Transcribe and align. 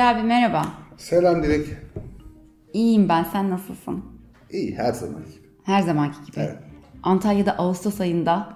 Zafer 0.00 0.14
abi 0.14 0.26
merhaba. 0.26 0.66
Selam 0.96 1.42
Dilek. 1.42 1.66
İyiyim 2.72 3.08
ben, 3.08 3.24
sen 3.24 3.50
nasılsın? 3.50 4.04
İyi 4.50 4.74
her 4.74 4.92
zaman 4.92 5.20
gibi. 5.22 5.46
Her 5.64 5.82
zamanki 5.82 6.16
gibi. 6.26 6.40
Evet. 6.40 6.58
Antalya'da 7.02 7.58
Ağustos 7.58 8.00
ayında 8.00 8.52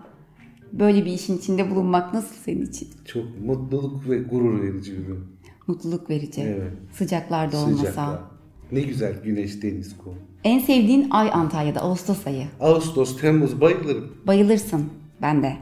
böyle 0.72 1.04
bir 1.04 1.10
işin 1.10 1.38
içinde 1.38 1.70
bulunmak 1.70 2.14
nasıl 2.14 2.34
senin 2.34 2.66
için? 2.66 2.88
Çok 3.04 3.24
mutluluk 3.46 4.08
ve 4.08 4.18
gurur 4.18 4.62
verici 4.62 4.92
bir 4.98 5.06
gün. 5.06 5.18
Mutluluk 5.66 6.10
verici. 6.10 6.40
Evet. 6.40 6.72
Sıcaklarda 6.92 7.56
olmasa. 7.56 7.76
Sıcaklar. 7.76 8.20
Ne 8.72 8.80
güzel 8.80 9.22
güneş, 9.22 9.62
deniz, 9.62 9.98
kum. 9.98 10.14
En 10.44 10.58
sevdiğin 10.58 11.10
ay 11.10 11.30
Antalya'da 11.32 11.80
Ağustos 11.80 12.26
ayı. 12.26 12.46
Ağustos, 12.60 13.20
Temmuz 13.20 13.60
bayılırım. 13.60 14.16
Bayılırsın. 14.26 14.90
Ben 15.22 15.42
de. 15.42 15.56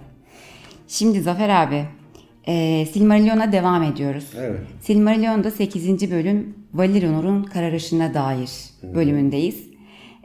Şimdi 0.88 1.20
Zafer 1.20 1.48
abi, 1.48 1.86
e, 2.48 2.86
Silmarillion'a 2.92 3.52
devam 3.52 3.82
ediyoruz. 3.82 4.30
Evet. 4.38 4.60
Silmarillion'da 4.80 5.50
8. 5.50 6.10
bölüm 6.10 6.54
Valiron'un 6.74 7.42
kararışına 7.42 8.14
dair 8.14 8.50
bölümündeyiz. 8.94 9.66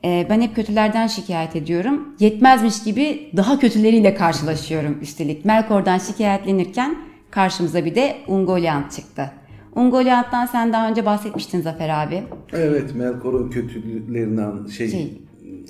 E, 0.05 0.27
ben 0.29 0.41
hep 0.41 0.55
kötülerden 0.55 1.07
şikayet 1.07 1.55
ediyorum. 1.55 2.15
Yetmezmiş 2.19 2.83
gibi 2.83 3.29
daha 3.37 3.59
kötüleriyle 3.59 4.15
karşılaşıyorum 4.15 4.97
üstelik. 5.01 5.45
Melkor'dan 5.45 5.97
şikayetlenirken 5.97 6.95
karşımıza 7.31 7.85
bir 7.85 7.95
de 7.95 8.17
Ungoliant 8.27 8.91
çıktı. 8.91 9.31
Ungoliant'tan 9.75 10.45
sen 10.45 10.73
daha 10.73 10.89
önce 10.89 11.05
bahsetmiştin 11.05 11.61
Zafer 11.61 11.89
abi. 11.89 12.23
Evet, 12.53 12.95
Melkor'un 12.95 13.49
kötülüklerini 13.49 14.41
an- 14.41 14.67
şey, 14.67 14.89
Şey. 14.89 15.13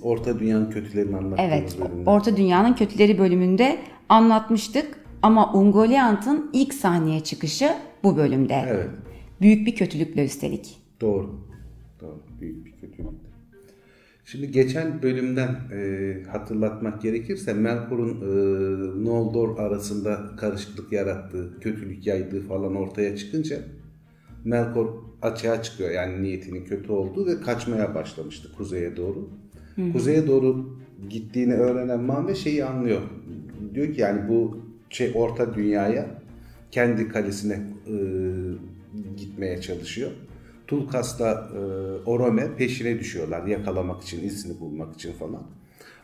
Orta 0.02 0.40
Dünya'nın 0.40 0.72
kötülerini 0.72 1.16
anlattığımız 1.18 1.52
Evet, 1.54 1.78
bölümde. 1.80 2.10
Orta 2.10 2.38
Dünya'nın 2.38 2.74
Kötüleri 2.74 3.18
bölümünde 3.20 3.78
anlatmıştık. 4.10 5.00
Ama 5.22 5.54
Ungoliant'ın 5.54 6.50
ilk 6.54 6.74
sahneye 6.74 7.20
çıkışı 7.20 7.70
bu 8.04 8.18
bölümde. 8.18 8.66
Evet, 8.68 8.90
Büyük 9.42 9.68
bir 9.68 9.76
kötülükle 9.76 10.26
üstelik. 10.26 10.78
doğru. 11.02 11.48
Doğru, 12.02 12.22
büyük 12.42 12.66
bir 12.66 12.72
kötülük. 12.72 13.08
Şimdi 14.26 14.52
geçen 14.52 15.02
bölümden 15.02 15.56
e, 15.74 16.14
hatırlatmak 16.32 17.02
gerekirse 17.02 17.54
Melkor'un 17.54 18.10
e, 18.22 19.06
Noldor 19.06 19.58
arasında 19.60 20.36
karışıklık 20.38 20.92
yarattığı, 20.92 21.60
kötülük 21.60 22.08
yaydığı 22.08 22.42
falan 22.42 22.76
ortaya 22.76 23.18
çıkınca 23.18 23.58
Melkor 24.46 24.88
açığa 25.22 25.62
çıkıyor 25.64 25.92
yani 25.92 26.22
niyetinin 26.24 26.66
kötü 26.66 26.92
olduğu 26.92 27.26
ve 27.28 27.42
kaçmaya 27.42 27.96
başlamıştı 27.96 28.48
kuzeye 28.58 28.98
doğru. 28.98 29.30
Kuzeye 29.94 30.28
doğru 30.28 30.78
gittiğini 31.10 31.54
öğrenen 31.54 32.00
Manve 32.04 32.36
şeyi 32.36 32.66
anlıyor. 32.66 33.02
Diyor 33.76 33.94
ki 33.94 34.02
yani 34.02 34.30
bu 34.30 34.58
şey 34.90 35.12
orta 35.16 35.56
dünyaya 35.56 36.06
kendi 36.72 37.08
kalesine 37.08 37.54
e, 37.88 37.96
gitmeye 39.18 39.62
çalışıyor. 39.62 40.12
Tulkas'la 40.68 41.50
e, 41.56 41.60
Orome 42.06 42.56
peşine 42.58 43.00
düşüyorlar 43.00 43.48
yakalamak 43.48 44.04
için, 44.04 44.24
izini 44.24 44.60
bulmak 44.60 44.96
için 44.96 45.14
falan. 45.14 45.44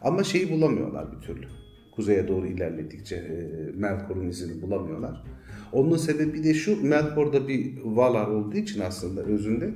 Ama 0.02 0.24
şeyi 0.24 0.52
bulamıyorlar 0.52 1.08
bir 1.12 1.28
türlü. 1.28 1.48
Kuzeye 1.92 2.28
doğru 2.28 2.48
ilerledikçe 2.48 3.16
e, 3.16 3.48
Melkor'un 3.76 4.30
izini 4.30 4.62
bulamıyorlar. 4.62 5.24
Onun 5.72 5.98
sebebi 5.98 6.44
de 6.44 6.54
şu, 6.54 6.84
Melkor'da 6.84 7.48
bir 7.48 7.74
Valar 7.84 8.28
olduğu 8.28 8.58
için 8.58 8.82
aslında 8.82 9.22
özünde 9.22 9.74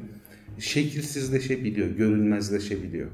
şekilsizleşebiliyor, 0.59 1.87
görünmezleşebiliyor. 1.87 3.07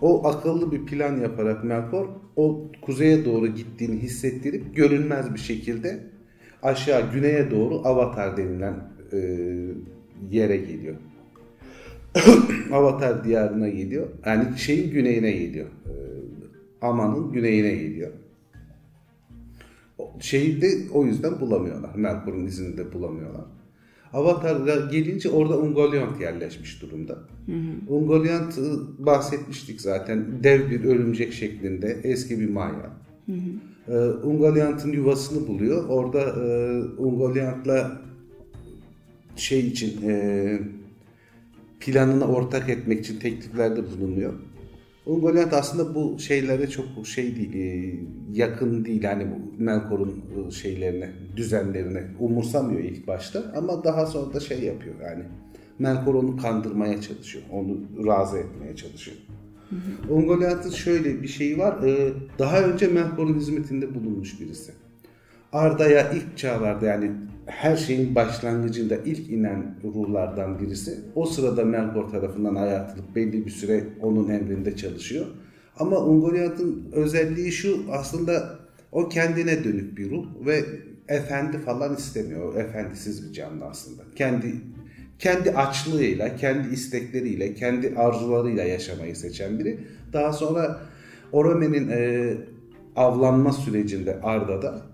O 0.00 0.28
akıllı 0.28 0.72
bir 0.72 0.86
plan 0.86 1.16
yaparak 1.16 1.64
Melkor 1.64 2.08
o 2.36 2.70
kuzeye 2.82 3.24
doğru 3.24 3.46
gittiğini 3.46 3.96
hissettirip 3.96 4.76
görünmez 4.76 5.34
bir 5.34 5.38
şekilde 5.38 6.00
aşağı 6.62 7.12
güneye 7.12 7.50
doğru 7.50 7.74
Avatar 7.84 8.36
denilen 8.36 8.74
e, 9.12 9.18
yere 10.30 10.56
geliyor. 10.56 10.96
Avatar 12.72 13.24
diyarına 13.24 13.68
geliyor. 13.68 14.08
Yani 14.26 14.58
şeyin 14.58 14.90
güneyine 14.90 15.32
geliyor. 15.32 15.66
E, 15.66 15.94
Aman'ın 16.82 17.32
güneyine 17.32 17.74
geliyor. 17.74 18.10
Şeyi 20.20 20.62
de 20.62 20.68
o 20.92 21.04
yüzden 21.04 21.40
bulamıyorlar. 21.40 21.94
Melkor'un 21.94 22.46
izini 22.46 22.76
de 22.76 22.92
bulamıyorlar. 22.92 23.44
Avatar'a 24.12 24.76
gelince 24.90 25.28
orada 25.28 25.58
Ungoliant 25.58 26.20
yerleşmiş 26.20 26.82
durumda. 26.82 27.18
Ungoliant'ı 27.88 28.80
bahsetmiştik 28.98 29.80
zaten. 29.80 30.26
Dev 30.42 30.70
bir 30.70 30.84
örümcek 30.84 31.32
şeklinde 31.32 32.00
eski 32.02 32.40
bir 32.40 32.50
maya. 32.50 32.90
Ee, 33.88 33.94
Ungoliant'ın 33.98 34.92
yuvasını 34.92 35.48
buluyor. 35.48 35.88
Orada 35.88 36.20
e, 36.20 36.78
Ungoliant'la 36.98 38.00
şey 39.36 39.60
için 39.68 40.08
e, 40.08 40.58
planını 41.80 42.24
ortak 42.24 42.68
etmek 42.68 43.00
için 43.00 43.18
tekliflerde 43.18 43.82
bulunuyor. 43.90 44.32
Ungoliant 45.06 45.52
aslında 45.52 45.94
bu 45.94 46.18
şeylere 46.18 46.70
çok 46.70 47.06
şey 47.06 47.36
değil, 47.36 47.54
e, 47.54 47.98
yakın 48.32 48.84
değil 48.84 49.02
yani 49.02 49.26
bu 49.30 49.62
Melkor'un 49.62 50.24
e, 50.48 50.50
şeylerine, 50.50 51.10
düzenlerine 51.36 52.04
umursamıyor 52.18 52.80
ilk 52.80 53.06
başta 53.06 53.52
ama 53.56 53.84
daha 53.84 54.06
sonra 54.06 54.34
da 54.34 54.40
şey 54.40 54.60
yapıyor 54.60 54.94
yani 55.02 55.24
Melkor 55.78 56.14
onu 56.14 56.36
kandırmaya 56.36 57.00
çalışıyor, 57.00 57.44
onu 57.52 57.78
razı 58.06 58.38
etmeye 58.38 58.76
çalışıyor. 58.76 59.16
Ungoliant'ın 60.08 60.70
şöyle 60.70 61.22
bir 61.22 61.28
şeyi 61.28 61.58
var, 61.58 61.82
e, 61.82 62.12
daha 62.38 62.62
önce 62.62 62.86
Melkor'un 62.86 63.34
hizmetinde 63.34 63.94
bulunmuş 63.94 64.40
birisi. 64.40 64.72
Arda'ya 65.52 66.10
ilk 66.10 66.38
çağlarda 66.38 66.86
yani 66.86 67.10
her 67.46 67.76
şeyin 67.76 68.14
başlangıcında 68.14 68.96
ilk 68.96 69.30
inen 69.30 69.74
ruhlardan 69.84 70.58
birisi. 70.58 70.98
O 71.14 71.26
sırada 71.26 71.64
Melkor 71.64 72.08
tarafından 72.08 72.56
hayatılıp 72.56 73.16
belli 73.16 73.46
bir 73.46 73.50
süre 73.50 73.84
onun 74.02 74.28
emrinde 74.28 74.76
çalışıyor. 74.76 75.26
Ama 75.78 75.98
Ungoliant'ın 75.98 76.88
özelliği 76.92 77.52
şu 77.52 77.84
aslında 77.92 78.58
o 78.92 79.08
kendine 79.08 79.64
dönük 79.64 79.98
bir 79.98 80.10
ruh 80.10 80.26
ve 80.46 80.64
efendi 81.08 81.58
falan 81.58 81.96
istemiyor. 81.96 82.54
O 82.54 82.58
efendisiz 82.58 83.28
bir 83.28 83.32
canlı 83.32 83.64
aslında. 83.64 84.02
Kendi 84.16 84.54
kendi 85.18 85.50
açlığıyla, 85.50 86.36
kendi 86.36 86.74
istekleriyle, 86.74 87.54
kendi 87.54 87.94
arzularıyla 87.96 88.64
yaşamayı 88.64 89.16
seçen 89.16 89.58
biri. 89.58 89.80
Daha 90.12 90.32
sonra 90.32 90.80
Orome'nin 91.32 91.88
e, 91.88 92.34
avlanma 92.96 93.52
sürecinde 93.52 94.20
Arda'da 94.22 94.89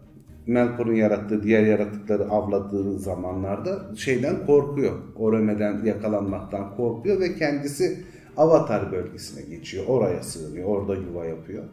Melkor'un 0.47 0.95
yarattığı 0.95 1.43
diğer 1.43 1.63
yaratıkları 1.63 2.25
avladığı 2.31 2.99
zamanlarda 2.99 3.97
şeyden 3.97 4.47
korkuyor. 4.47 4.93
Orome'den 5.17 5.85
yakalanmaktan 5.85 6.77
korkuyor 6.77 7.21
ve 7.21 7.35
kendisi 7.35 7.99
Avatar 8.37 8.93
bölgesine 8.93 9.57
geçiyor. 9.57 9.85
Oraya 9.87 10.23
sığınıyor. 10.23 10.69
Orada 10.69 10.95
yuva 10.95 11.27
yapıyor. 11.27 11.65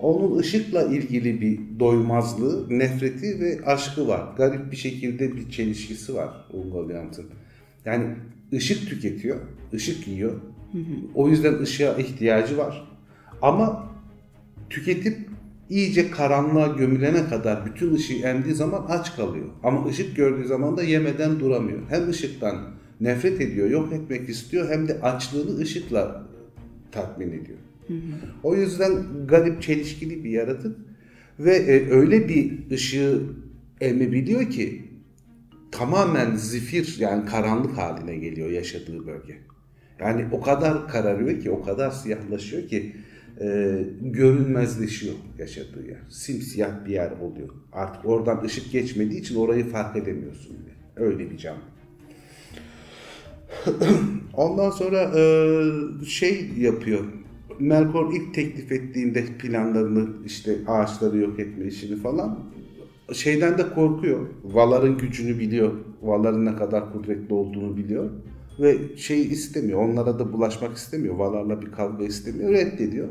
Onun 0.00 0.38
ışıkla 0.38 0.82
ilgili 0.82 1.40
bir 1.40 1.60
doymazlığı, 1.80 2.78
nefreti 2.78 3.40
ve 3.40 3.60
aşkı 3.66 4.08
var. 4.08 4.22
Garip 4.36 4.72
bir 4.72 4.76
şekilde 4.76 5.36
bir 5.36 5.50
çelişkisi 5.50 6.14
var 6.14 6.28
Ungoliant'ın. 6.52 7.26
Yani 7.84 8.04
ışık 8.52 8.88
tüketiyor, 8.88 9.36
ışık 9.74 10.08
yiyor. 10.08 10.32
O 11.14 11.28
yüzden 11.28 11.58
ışığa 11.58 11.94
ihtiyacı 11.94 12.58
var. 12.58 12.88
Ama 13.42 13.90
tüketip 14.70 15.18
iyice 15.70 16.10
karanlığa 16.10 16.66
gömülene 16.66 17.28
kadar 17.28 17.66
bütün 17.66 17.94
ışığı 17.94 18.14
emdiği 18.14 18.54
zaman 18.54 18.86
aç 18.88 19.16
kalıyor. 19.16 19.46
Ama 19.62 19.86
ışık 19.86 20.16
gördüğü 20.16 20.46
zaman 20.46 20.76
da 20.76 20.82
yemeden 20.82 21.40
duramıyor. 21.40 21.78
Hem 21.88 22.08
ışıktan 22.08 22.56
nefret 23.00 23.40
ediyor, 23.40 23.70
yok 23.70 23.92
etmek 23.92 24.28
istiyor 24.28 24.68
hem 24.68 24.88
de 24.88 25.00
açlığını 25.00 25.58
ışıkla 25.58 26.26
tatmin 26.92 27.28
ediyor. 27.28 27.58
O 28.42 28.54
yüzden 28.54 28.92
garip, 29.26 29.62
çelişkili 29.62 30.24
bir 30.24 30.30
yaratık 30.30 30.76
ve 31.38 31.56
e, 31.56 31.90
öyle 31.90 32.28
bir 32.28 32.70
ışığı 32.70 33.22
emebiliyor 33.80 34.50
ki 34.50 34.84
tamamen 35.70 36.36
zifir 36.36 36.96
yani 36.98 37.26
karanlık 37.26 37.78
haline 37.78 38.16
geliyor 38.16 38.50
yaşadığı 38.50 39.06
bölge. 39.06 39.38
Yani 40.00 40.26
o 40.32 40.40
kadar 40.40 40.88
kararıyor 40.88 41.40
ki, 41.40 41.50
o 41.50 41.62
kadar 41.62 41.90
siyahlaşıyor 41.90 42.68
ki 42.68 42.92
e, 43.40 43.78
görünmezleşiyor 44.00 45.14
yaşadığı 45.38 45.86
yer. 45.88 46.00
Simsiyah 46.08 46.86
bir 46.86 46.92
yer 46.92 47.10
oluyor. 47.10 47.48
Artık 47.72 48.06
oradan 48.06 48.44
ışık 48.44 48.72
geçmediği 48.72 49.20
için 49.20 49.36
orayı 49.36 49.68
fark 49.68 49.96
edemiyorsun 49.96 50.52
bile. 50.52 51.04
Öyle 51.06 51.30
bir 51.30 51.38
cam. 51.38 51.56
Ondan 54.34 54.70
sonra 54.70 55.12
e, 55.18 56.04
şey 56.04 56.50
yapıyor. 56.58 57.04
Melkor 57.58 58.14
ilk 58.14 58.34
teklif 58.34 58.72
ettiğinde 58.72 59.24
planlarını 59.24 60.08
işte 60.26 60.56
ağaçları 60.66 61.18
yok 61.18 61.40
etme 61.40 61.66
işini 61.66 61.96
falan 61.96 62.38
şeyden 63.14 63.58
de 63.58 63.70
korkuyor. 63.74 64.26
Valar'ın 64.44 64.98
gücünü 64.98 65.38
biliyor. 65.38 65.72
Valar'ın 66.02 66.46
ne 66.46 66.56
kadar 66.56 66.92
kudretli 66.92 67.34
olduğunu 67.34 67.76
biliyor. 67.76 68.10
Ve 68.60 68.96
şey 68.96 69.22
istemiyor. 69.22 69.78
Onlara 69.82 70.18
da 70.18 70.32
bulaşmak 70.32 70.76
istemiyor. 70.76 71.14
Valar'la 71.14 71.62
bir 71.62 71.72
kavga 71.72 72.04
istemiyor. 72.04 72.52
Reddediyor. 72.52 73.08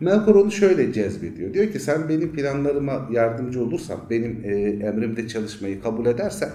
Melkor 0.00 0.34
onu 0.34 0.50
şöyle 0.50 0.92
cezbediyor. 0.92 1.54
Diyor 1.54 1.72
ki 1.72 1.80
sen 1.80 2.08
benim 2.08 2.32
planlarıma 2.32 3.08
yardımcı 3.12 3.62
olursan, 3.62 4.00
benim 4.10 4.40
e, 4.44 4.50
emrimde 4.86 5.28
çalışmayı 5.28 5.80
kabul 5.80 6.06
edersen 6.06 6.50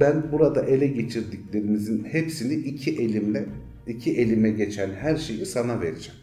Ben 0.00 0.32
burada 0.32 0.62
ele 0.62 0.86
geçirdiklerimizin 0.86 2.04
hepsini 2.04 2.54
iki 2.54 2.90
elimle, 2.90 3.46
iki 3.86 4.16
elime 4.16 4.50
geçen 4.50 4.90
her 4.90 5.16
şeyi 5.16 5.46
sana 5.46 5.80
vereceğim. 5.80 6.20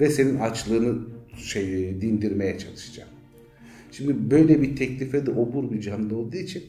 Ve 0.00 0.10
senin 0.10 0.38
açlığını 0.38 0.98
şey 1.36 2.00
dindirmeye 2.00 2.58
çalışacağım. 2.58 3.08
Şimdi 3.92 4.30
böyle 4.30 4.62
bir 4.62 4.76
teklife 4.76 5.26
de 5.26 5.30
obur 5.30 5.70
bir 5.70 5.80
canlı 5.80 6.16
olduğu 6.16 6.36
için 6.36 6.62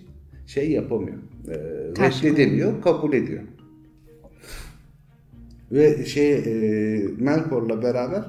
şey 0.48 0.72
yapamıyor. 0.72 1.18
E, 1.48 1.56
reddedemiyor, 2.00 2.82
kabul 2.82 3.14
ediyor. 3.14 3.44
Ve 5.72 6.06
şey 6.06 6.34
e, 6.34 7.08
Melkor'la 7.18 7.82
beraber 7.82 8.24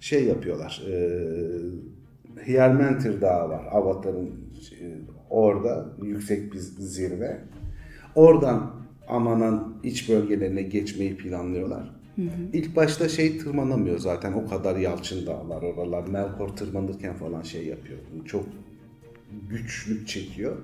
şey 0.00 0.24
yapıyorlar. 0.24 0.82
E, 0.90 0.96
Hiermentir 2.46 3.20
Dağı 3.20 3.48
var. 3.48 3.64
Avatar'ın 3.70 4.26
e, 4.80 4.84
orada 5.30 5.86
yüksek 6.02 6.52
bir 6.52 6.58
zirve. 6.58 7.40
Oradan 8.14 8.70
Aman'ın 9.08 9.74
iç 9.82 10.08
bölgelerine 10.08 10.62
geçmeyi 10.62 11.16
planlıyorlar. 11.16 11.94
Hı 12.16 12.22
hı. 12.22 12.26
İlk 12.52 12.76
başta 12.76 13.08
şey 13.08 13.38
tırmanamıyor 13.38 13.98
zaten 13.98 14.32
o 14.32 14.48
kadar 14.48 14.76
yalçın 14.76 15.26
dağlar 15.26 15.62
oralar. 15.62 16.08
Melkor 16.08 16.48
tırmanırken 16.48 17.14
falan 17.14 17.42
şey 17.42 17.66
yapıyor. 17.66 17.98
Çok 18.26 18.44
güçlük 19.50 20.08
çekiyor. 20.08 20.56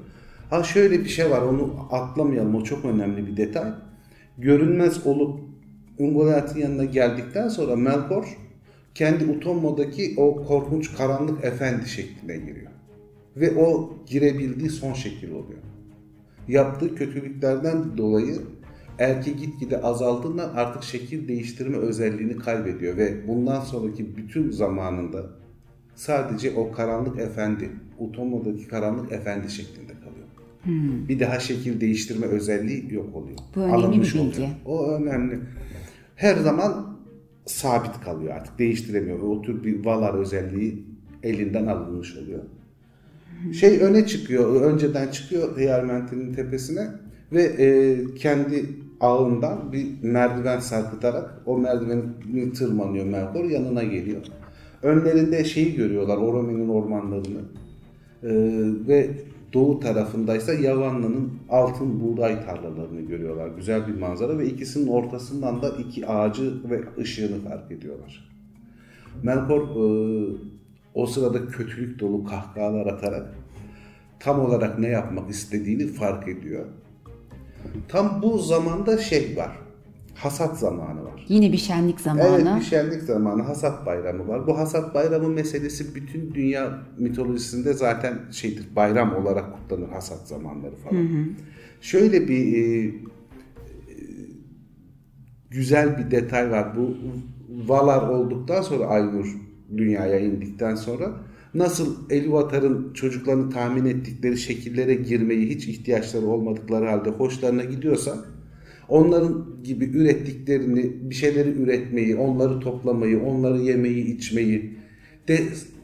Ha 0.50 0.62
şöyle 0.62 1.00
bir 1.00 1.08
şey 1.08 1.30
var 1.30 1.42
onu 1.42 1.86
atlamayalım 1.90 2.54
o 2.54 2.64
çok 2.64 2.84
önemli 2.84 3.26
bir 3.26 3.36
detay. 3.36 3.72
Görünmez 4.38 5.06
olup 5.06 5.40
Ungoliath'ın 6.00 6.60
yanına 6.60 6.84
geldikten 6.84 7.48
sonra 7.48 7.76
Melkor 7.76 8.36
kendi 8.94 9.24
Utommo'daki 9.24 10.14
o 10.16 10.44
korkunç 10.44 10.96
karanlık 10.96 11.44
efendi 11.44 11.88
şekline 11.88 12.36
giriyor. 12.36 12.70
Ve 13.36 13.56
o 13.56 13.94
girebildiği 14.06 14.70
son 14.70 14.92
şekil 14.92 15.30
oluyor. 15.30 15.60
Yaptığı 16.48 16.94
kötülüklerden 16.94 17.98
dolayı 17.98 18.38
erki 18.98 19.36
gitgide 19.36 19.82
azaldığında 19.82 20.54
artık 20.54 20.82
şekil 20.82 21.28
değiştirme 21.28 21.76
özelliğini 21.76 22.36
kaybediyor 22.36 22.96
ve 22.96 23.28
bundan 23.28 23.60
sonraki 23.60 24.16
bütün 24.16 24.50
zamanında 24.50 25.26
sadece 25.94 26.54
o 26.56 26.72
karanlık 26.72 27.18
efendi, 27.18 27.70
Utommo'daki 27.98 28.68
karanlık 28.68 29.12
efendi 29.12 29.50
şeklinde 29.50 29.92
kalıyor. 29.92 30.26
Hmm. 30.62 31.08
Bir 31.08 31.20
daha 31.20 31.40
şekil 31.40 31.80
değiştirme 31.80 32.26
özelliği 32.26 32.94
yok 32.94 33.16
oluyor. 33.16 33.38
Bu 33.56 33.60
önemli 33.60 33.74
Alınmış 33.74 34.14
bir 34.14 34.20
bilgi. 34.20 34.36
Oluyor. 34.36 34.48
O 34.64 34.92
önemli. 34.92 35.38
Her 36.20 36.36
zaman 36.36 36.96
sabit 37.46 38.00
kalıyor 38.00 38.34
artık 38.34 38.58
değiştiremiyor. 38.58 39.18
O 39.18 39.42
tür 39.42 39.64
bir 39.64 39.84
valar 39.84 40.14
özelliği 40.14 40.84
elinden 41.22 41.66
alınmış 41.66 42.16
oluyor. 42.16 42.40
Şey 43.52 43.82
öne 43.82 44.06
çıkıyor, 44.06 44.62
önceden 44.62 45.08
çıkıyor 45.08 45.58
Hiyarmentin'in 45.58 46.34
tepesine 46.34 46.88
ve 47.32 47.42
e, 47.42 47.96
kendi 48.14 48.66
ağından 49.00 49.72
bir 49.72 49.86
merdiven 50.02 50.60
sarkıtarak 50.60 51.42
o 51.46 51.58
merdiveni 51.58 52.52
tırmanıyor 52.52 53.06
Melkor 53.06 53.44
yanına 53.44 53.82
geliyor. 53.82 54.22
Önlerinde 54.82 55.44
şeyi 55.44 55.74
görüyorlar 55.74 56.16
Orome'nin 56.16 56.68
ormanlarını 56.68 57.40
e, 58.22 58.30
ve 58.88 59.10
doğu 59.52 59.80
tarafındaysa 59.80 60.54
Yavanlı'nın 60.54 61.32
altın 61.48 62.00
buğday 62.00 62.44
tarlalarını 62.44 63.00
görüyorlar. 63.00 63.48
Güzel 63.48 63.88
bir 63.88 63.94
manzara 63.98 64.38
ve 64.38 64.46
ikisinin 64.46 64.86
ortasından 64.86 65.62
da 65.62 65.68
iki 65.68 66.06
ağacı 66.06 66.70
ve 66.70 66.80
ışığını 66.98 67.48
fark 67.48 67.72
ediyorlar. 67.72 68.30
Melkor 69.22 69.62
e, 69.62 70.36
o 70.94 71.06
sırada 71.06 71.46
kötülük 71.46 72.00
dolu 72.00 72.24
kahkahalar 72.24 72.86
atarak 72.86 73.34
tam 74.20 74.40
olarak 74.40 74.78
ne 74.78 74.88
yapmak 74.88 75.30
istediğini 75.30 75.86
fark 75.86 76.28
ediyor. 76.28 76.66
Tam 77.88 78.22
bu 78.22 78.38
zamanda 78.38 78.98
şey 78.98 79.36
var. 79.36 79.50
Hasat 80.22 80.58
zamanı 80.58 81.04
var. 81.04 81.26
Yine 81.28 81.52
bir 81.52 81.56
şenlik 81.56 82.00
zamanı. 82.00 82.28
Evet 82.28 82.46
bir 82.56 82.64
şenlik 82.64 83.02
zamanı. 83.02 83.42
Hasat 83.42 83.86
bayramı 83.86 84.28
var. 84.28 84.46
Bu 84.46 84.58
hasat 84.58 84.94
bayramı 84.94 85.28
meselesi 85.28 85.94
bütün 85.94 86.34
dünya 86.34 86.78
mitolojisinde 86.98 87.72
zaten 87.72 88.18
şeydir. 88.30 88.66
Bayram 88.76 89.16
olarak 89.16 89.52
kutlanır 89.52 89.88
hasat 89.88 90.28
zamanları 90.28 90.76
falan. 90.76 91.00
Hı 91.00 91.04
hı. 91.04 91.24
Şöyle 91.80 92.28
bir 92.28 92.52
e, 92.54 92.84
e, 92.84 92.94
güzel 95.50 95.98
bir 95.98 96.10
detay 96.10 96.50
var. 96.50 96.76
Bu 96.76 96.96
Valar 97.66 98.08
olduktan 98.08 98.62
sonra 98.62 98.86
Aynur 98.86 99.36
dünyaya 99.76 100.20
indikten 100.20 100.74
sonra 100.74 101.12
nasıl 101.54 102.10
Eluvatar'ın 102.10 102.92
çocuklarını 102.92 103.50
tahmin 103.50 103.84
ettikleri 103.84 104.38
şekillere 104.38 104.94
girmeyi 104.94 105.50
hiç 105.50 105.68
ihtiyaçları 105.68 106.26
olmadıkları 106.26 106.86
halde 106.86 107.10
hoşlarına 107.10 107.64
gidiyorsa 107.64 108.24
onların 108.90 109.46
gibi 109.64 109.84
ürettiklerini, 109.84 111.10
bir 111.10 111.14
şeyleri 111.14 111.50
üretmeyi, 111.50 112.16
onları 112.16 112.60
toplamayı, 112.60 113.22
onları 113.22 113.58
yemeyi, 113.58 114.16
içmeyi 114.16 114.70
de 115.28 115.38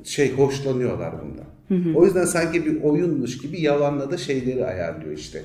şey 0.04 0.32
hoşlanıyorlar 0.32 1.14
bundan. 1.22 1.46
Hı 1.68 1.90
hı. 1.90 1.98
O 1.98 2.04
yüzden 2.04 2.24
sanki 2.24 2.66
bir 2.66 2.82
oyunmuş 2.82 3.38
gibi 3.38 3.60
yalanla 3.60 4.10
da 4.10 4.16
şeyleri 4.16 4.64
ayarlıyor 4.64 5.12
işte. 5.12 5.42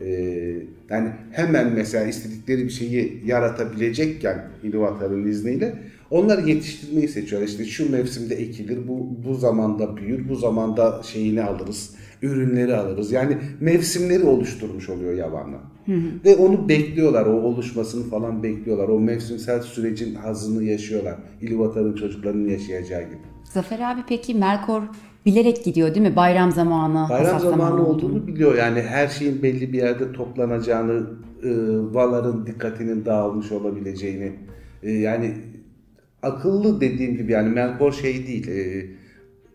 Ee, 0.00 0.56
yani 0.90 1.10
hemen 1.32 1.72
mesela 1.72 2.04
istedikleri 2.04 2.64
bir 2.64 2.70
şeyi 2.70 3.22
yaratabilecekken 3.26 4.44
İluvatar'ın 4.62 5.26
izniyle 5.26 5.74
onlar 6.10 6.44
yetiştirmeyi 6.44 7.08
seçiyorlar. 7.08 7.48
İşte 7.48 7.64
şu 7.64 7.92
mevsimde 7.92 8.34
ekilir, 8.34 8.78
bu 8.88 9.08
bu 9.26 9.34
zamanda 9.34 9.96
büyür, 9.96 10.28
bu 10.28 10.36
zamanda 10.36 11.02
şeyini 11.02 11.42
alırız, 11.42 11.94
ürünleri 12.24 12.76
alırız. 12.76 13.12
Yani 13.12 13.38
mevsimleri 13.60 14.24
oluşturmuş 14.24 14.88
oluyor 14.88 15.12
yabanla. 15.12 15.56
Hı 15.86 15.92
hı. 15.92 16.24
Ve 16.24 16.36
onu 16.36 16.68
bekliyorlar, 16.68 17.26
o 17.26 17.32
oluşmasını 17.32 18.10
falan 18.10 18.42
bekliyorlar. 18.42 18.88
O 18.88 19.00
mevsimsel 19.00 19.62
sürecin 19.62 20.14
hazını 20.14 20.64
yaşıyorlar. 20.64 21.14
İlivatar'ın 21.40 21.94
çocuklarının 21.94 22.48
yaşayacağı 22.48 23.02
gibi. 23.02 23.18
Zafer 23.44 23.92
abi 23.92 24.00
peki 24.08 24.34
Melkor 24.34 24.82
bilerek 25.26 25.64
gidiyor 25.64 25.94
değil 25.94 26.06
mi? 26.06 26.16
Bayram 26.16 26.52
zamanı, 26.52 27.08
Bayram 27.10 27.40
zamanı, 27.40 27.40
zamanı 27.40 27.86
olduğunu 27.86 28.26
biliyor. 28.26 28.54
Yani 28.54 28.82
her 28.82 29.08
şeyin 29.08 29.42
belli 29.42 29.72
bir 29.72 29.78
yerde 29.78 30.12
toplanacağını, 30.12 31.06
e, 31.42 31.50
Valar'ın 31.94 32.46
dikkatinin 32.46 33.04
dağılmış 33.04 33.52
olabileceğini. 33.52 34.32
E, 34.82 34.92
yani 34.92 35.34
akıllı 36.22 36.80
dediğim 36.80 37.16
gibi 37.16 37.32
yani 37.32 37.48
Melkor 37.48 37.92
şey 37.92 38.26
değil. 38.26 38.48
E, 38.48 38.86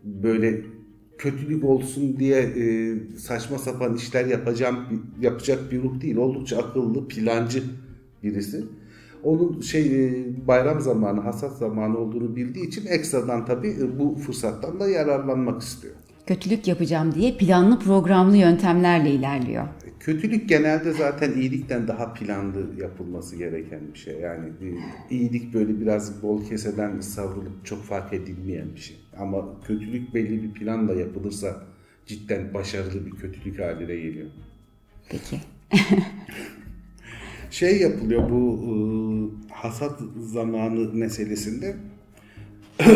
böyle 0.04 0.60
kötülük 1.20 1.64
olsun 1.64 2.16
diye 2.18 2.40
e, 2.40 2.94
saçma 3.16 3.58
sapan 3.58 3.94
işler 3.94 4.26
yapacağım 4.26 4.76
yapacak 5.20 5.72
bir 5.72 5.82
ruh 5.82 6.00
değil. 6.00 6.16
Oldukça 6.16 6.58
akıllı, 6.58 7.08
plancı 7.08 7.62
birisi. 8.22 8.64
Onun 9.24 9.60
şey 9.60 10.04
e, 10.06 10.26
bayram 10.46 10.80
zamanı, 10.80 11.20
hasat 11.20 11.58
zamanı 11.58 11.98
olduğunu 11.98 12.36
bildiği 12.36 12.66
için 12.66 12.86
ekstradan 12.86 13.46
tabii 13.46 13.68
e, 13.68 13.98
bu 13.98 14.14
fırsattan 14.26 14.80
da 14.80 14.88
yararlanmak 14.88 15.62
istiyor. 15.62 15.94
Kötülük 16.26 16.68
yapacağım 16.68 17.14
diye 17.14 17.36
planlı 17.36 17.78
programlı 17.78 18.36
yöntemlerle 18.36 19.10
ilerliyor. 19.10 19.64
Kötülük 20.00 20.48
genelde 20.48 20.92
zaten 20.92 21.32
iyilikten 21.32 21.88
daha 21.88 22.12
planlı 22.14 22.66
yapılması 22.78 23.36
gereken 23.36 23.80
bir 23.94 23.98
şey. 23.98 24.14
Yani 24.14 24.48
e, 24.48 24.66
iyilik 25.14 25.54
böyle 25.54 25.80
biraz 25.80 26.22
bol 26.22 26.44
keseden 26.44 27.00
savrulup 27.00 27.64
çok 27.64 27.82
fark 27.82 28.12
edilmeyen 28.12 28.74
bir 28.74 28.80
şey. 28.80 28.99
Ama 29.20 29.60
kötülük 29.66 30.14
belli 30.14 30.42
bir 30.42 30.52
planla 30.52 30.94
yapılırsa 30.94 31.62
cidden 32.06 32.54
başarılı 32.54 33.06
bir 33.06 33.10
kötülük 33.10 33.58
haline 33.58 33.96
geliyor. 33.96 34.30
Peki. 35.08 35.40
şey 37.50 37.80
yapılıyor 37.80 38.30
bu 38.30 38.60
e, 38.68 38.72
hasat 39.52 40.00
zamanı 40.18 40.94
meselesinde 40.94 41.76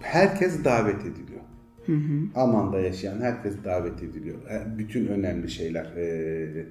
herkes 0.00 0.64
davet 0.64 1.00
ediliyor. 1.00 1.40
Hı 1.86 1.92
hı. 1.92 2.20
Aman'da 2.34 2.80
yaşayan 2.80 3.20
herkes 3.20 3.54
davet 3.64 4.02
ediliyor. 4.02 4.36
E, 4.50 4.78
bütün 4.78 5.06
önemli 5.06 5.50
şeyler, 5.50 5.84
e, 5.84 6.66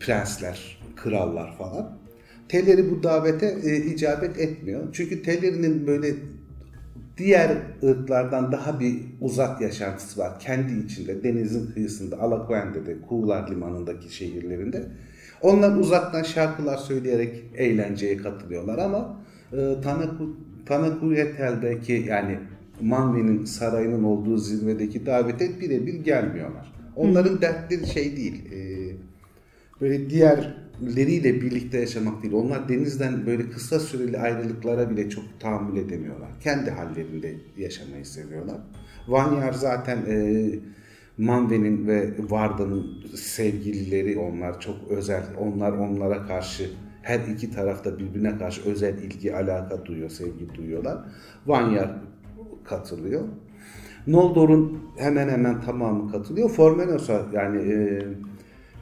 prensler, 0.00 0.78
krallar 0.96 1.56
falan. 1.58 2.03
Teleri 2.48 2.90
bu 2.90 3.02
davete 3.02 3.56
e, 3.64 3.76
icabet 3.76 4.38
etmiyor. 4.38 4.88
Çünkü 4.92 5.22
Teleri'nin 5.22 5.86
böyle 5.86 6.14
diğer 7.16 7.50
ırklardan 7.84 8.52
daha 8.52 8.80
bir 8.80 8.96
uzak 9.20 9.60
yaşantısı 9.60 10.20
var. 10.20 10.40
Kendi 10.40 10.84
içinde, 10.86 11.24
denizin 11.24 11.72
kıyısında, 11.72 12.20
Alakuende'de, 12.20 12.96
Kuğular 13.08 13.50
Limanı'ndaki 13.50 14.14
şehirlerinde. 14.14 14.86
Onlar 15.42 15.76
uzaktan 15.76 16.22
şarkılar 16.22 16.76
söyleyerek 16.76 17.44
eğlenceye 17.56 18.16
katılıyorlar 18.16 18.78
ama 18.78 19.16
e, 19.52 19.56
Tanaku, 19.82 20.36
Tanakuyetel'deki 20.66 22.04
yani 22.08 22.38
Manve'nin 22.80 23.44
sarayının 23.44 24.04
olduğu 24.04 24.38
zirvedeki 24.38 25.06
davete 25.06 25.60
birebir 25.60 25.94
gelmiyorlar. 25.94 26.72
Onların 26.96 27.36
Hı. 27.36 27.42
dertleri 27.42 27.86
şey 27.86 28.16
değil. 28.16 28.52
E, 28.52 28.58
böyle 29.80 30.10
diğerleriyle 30.80 31.40
birlikte 31.40 31.78
yaşamak 31.80 32.22
değil. 32.22 32.34
Onlar 32.34 32.68
denizden 32.68 33.26
böyle 33.26 33.50
kısa 33.50 33.80
süreli 33.80 34.18
ayrılıklara 34.18 34.90
bile 34.90 35.10
çok 35.10 35.24
tahammül 35.40 35.80
edemiyorlar. 35.80 36.28
Kendi 36.40 36.70
hallerinde 36.70 37.34
yaşamayı 37.58 38.06
seviyorlar. 38.06 38.56
Vanyar 39.08 39.52
zaten 39.52 39.98
e, 40.08 40.44
Manve'nin 41.18 41.86
ve 41.86 42.10
Varda'nın 42.18 43.04
sevgilileri 43.16 44.18
onlar 44.18 44.60
çok 44.60 44.76
özel. 44.90 45.22
Onlar 45.38 45.72
onlara 45.72 46.26
karşı 46.26 46.70
her 47.02 47.20
iki 47.20 47.50
tarafta 47.50 47.98
birbirine 47.98 48.38
karşı 48.38 48.70
özel 48.70 48.98
ilgi, 48.98 49.36
alaka 49.36 49.84
duyuyor, 49.86 50.10
sevgi 50.10 50.54
duyuyorlar. 50.54 50.98
Vanyar 51.46 51.90
katılıyor. 52.64 53.22
Noldor'un 54.06 54.78
hemen 54.96 55.28
hemen 55.28 55.60
tamamı 55.60 56.12
katılıyor. 56.12 56.48
Formenos'a 56.48 57.26
yani 57.32 57.72
e, 57.72 58.02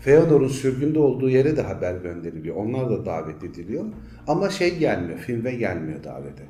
Feodor'un 0.03 0.49
sürgünde 0.49 0.99
olduğu 0.99 1.31
yere 1.31 1.57
de 1.57 1.63
haber 1.63 1.95
gönderiliyor. 1.95 2.57
Onlar 2.57 2.91
da 2.91 3.07
davet 3.07 3.45
ediliyor. 3.45 3.85
Ama 4.27 4.51
şey 4.51 4.79
gelmiyor, 4.79 5.19
Finve 5.19 5.55
gelmiyor 5.55 6.05
davete. 6.05 6.43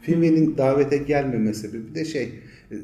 Finve'nin 0.00 0.56
davete 0.56 0.96
gelmeme 0.96 1.54
sebebi 1.54 1.94
de 1.94 2.04
şey, 2.04 2.22
e, 2.70 2.76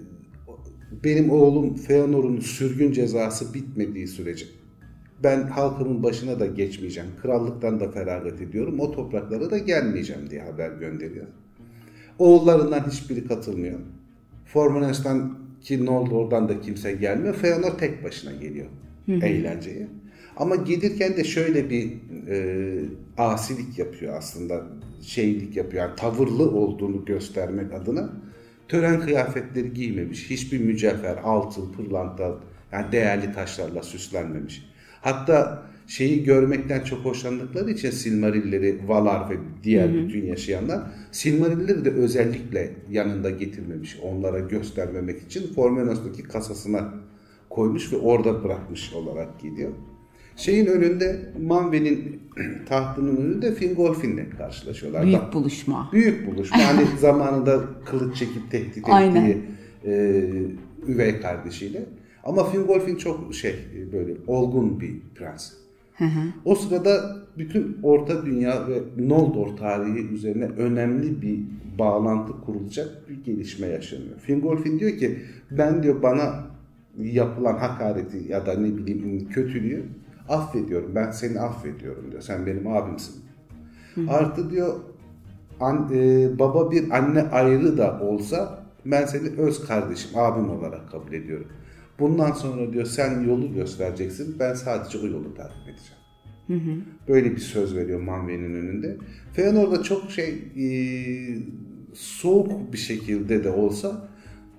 benim 1.05 1.31
oğlum 1.31 1.75
Feanor'un 1.75 2.41
sürgün 2.41 2.93
cezası 2.93 3.55
bitmediği 3.55 4.07
sürece 4.07 4.47
ben 5.25 5.43
halkımın 5.43 6.03
başına 6.03 6.41
da 6.41 6.47
geçmeyeceğim, 6.47 7.11
krallıktan 7.23 7.81
da 7.81 7.91
feragat 7.91 8.43
ediyorum, 8.43 8.81
o 8.81 8.93
topraklara 8.93 9.51
da 9.51 9.59
gelmeyeceğim 9.59 10.31
diye 10.31 10.43
haber 10.43 10.71
gönderiyor. 10.71 11.27
Oğullarından 12.19 12.91
hiçbiri 12.91 13.27
katılmıyor. 13.27 13.79
Formones'tan 14.45 15.39
ki 15.61 15.87
Noldor'dan 15.87 16.49
da 16.49 16.61
kimse 16.61 16.93
gelmiyor. 16.93 17.35
Feanor 17.35 17.79
tek 17.79 18.05
başına 18.05 18.33
geliyor 18.33 18.67
eğlenceye. 19.09 19.89
Ama 20.37 20.57
gelirken 20.57 21.17
de 21.17 21.25
şöyle 21.25 21.71
bir 21.71 21.93
e, 22.29 22.85
asilik 23.19 23.79
yapıyor 23.79 24.17
aslında. 24.17 24.67
Şeylik 25.03 25.57
yapıyor. 25.57 25.83
Yani 25.83 25.97
tavırlı 25.97 26.51
olduğunu 26.51 27.05
göstermek 27.05 27.73
adına. 27.73 28.13
Tören 28.69 29.01
kıyafetleri 29.01 29.73
giymemiş. 29.73 30.31
Hiçbir 30.31 30.61
mücevher, 30.61 31.17
altın, 31.25 31.73
pırlanta 31.73 32.35
yani 32.73 32.93
değerli 32.93 33.33
taşlarla 33.33 33.83
süslenmemiş. 33.83 34.67
Hatta 35.01 35.63
şeyi 35.87 36.25
görmekten 36.25 36.81
çok 36.81 37.05
hoşlandıkları 37.05 37.71
için 37.71 37.91
Silmarilleri, 37.91 38.81
Valar 38.89 39.31
ve 39.31 39.35
diğer 39.63 39.89
hı 39.89 39.93
hı. 39.93 39.97
bütün 39.97 40.27
yaşayanlar 40.27 40.83
Silmarilleri 41.13 41.85
de 41.85 41.91
özellikle 41.91 42.71
yanında 42.91 43.31
getirmemiş. 43.31 43.99
Onlara 44.03 44.39
göstermemek 44.39 45.23
için 45.23 45.55
Formenos'taki 45.55 46.23
kasasına 46.23 46.95
koymuş 47.51 47.93
ve 47.93 47.97
orada 47.97 48.45
bırakmış 48.45 48.93
olarak 48.93 49.41
gidiyor. 49.41 49.73
Şeyin 50.37 50.67
önünde 50.67 51.33
Manve'nin 51.43 52.21
tahtının 52.69 53.17
önünde 53.17 53.55
Fingolfin'le 53.55 54.31
karşılaşıyorlar. 54.39 55.03
Büyük 55.07 55.33
buluşma. 55.33 55.89
Büyük 55.93 56.27
buluşma. 56.27 56.59
Hani 56.59 56.87
zamanında 57.01 57.61
kılıç 57.85 58.17
çekip 58.17 58.51
tehdit 58.51 58.89
ettiği 58.89 59.39
e, 59.85 60.23
üvey 60.89 61.21
kardeşiyle. 61.21 61.83
Ama 62.25 62.45
Fingolfin 62.45 62.97
çok 62.97 63.35
şey 63.35 63.55
böyle 63.93 64.13
olgun 64.27 64.81
bir 64.81 64.95
prens. 65.15 65.53
Hı 65.95 66.05
hı. 66.05 66.21
O 66.45 66.55
sırada 66.55 67.17
bütün 67.39 67.79
Orta 67.83 68.27
Dünya 68.27 68.69
ve 68.69 68.83
Noldor 69.09 69.57
tarihi 69.57 70.09
üzerine 70.09 70.45
önemli 70.45 71.23
bir 71.23 71.39
bağlantı 71.79 72.33
kurulacak 72.41 73.09
bir 73.09 73.25
gelişme 73.25 73.67
yaşanıyor. 73.67 74.19
Fingolfin 74.21 74.79
diyor 74.79 74.99
ki 74.99 75.19
ben 75.51 75.83
diyor 75.83 76.03
bana 76.03 76.45
yapılan 76.99 77.59
hakareti 77.59 78.33
ya 78.33 78.47
da 78.47 78.55
ne 78.55 78.77
bileyim 78.77 79.29
kötülüğü 79.29 79.85
affediyorum. 80.29 80.93
Ben 80.95 81.11
seni 81.11 81.41
affediyorum 81.41 82.11
diyor. 82.11 82.23
Sen 82.23 82.47
benim 82.47 82.67
abimsin. 82.67 83.25
Hı. 83.95 84.01
Artı 84.09 84.51
diyor 84.51 84.75
an, 85.61 85.91
e, 85.95 86.29
baba 86.39 86.71
bir 86.71 86.91
anne 86.91 87.23
ayrı 87.23 87.79
da 87.79 88.01
olsa 88.01 88.65
ben 88.87 89.07
seni 89.07 89.29
öz 89.29 89.67
kardeşim, 89.67 90.11
abim 90.19 90.51
olarak 90.51 90.91
kabul 90.91 91.13
ediyorum. 91.13 91.47
Bundan 91.99 92.33
sonra 92.33 92.73
diyor 92.73 92.87
sen 92.87 93.21
yolu 93.21 93.55
göstereceksin. 93.55 94.37
Ben 94.39 94.55
sadece 94.55 94.99
o 94.99 95.07
yolu 95.07 95.35
takip 95.35 95.69
edeceğim. 95.69 96.05
Hı 96.47 96.55
hı. 96.55 96.77
Böyle 97.09 97.31
bir 97.31 97.41
söz 97.41 97.77
veriyor 97.77 98.01
Manve'nin 98.01 98.55
önünde. 98.55 98.97
Feanor 99.33 99.71
da 99.71 99.83
çok 99.83 100.11
şey 100.11 100.29
e, 100.57 100.67
soğuk 101.95 102.73
bir 102.73 102.79
şekilde 102.79 103.45
de 103.45 103.51
olsa 103.51 104.09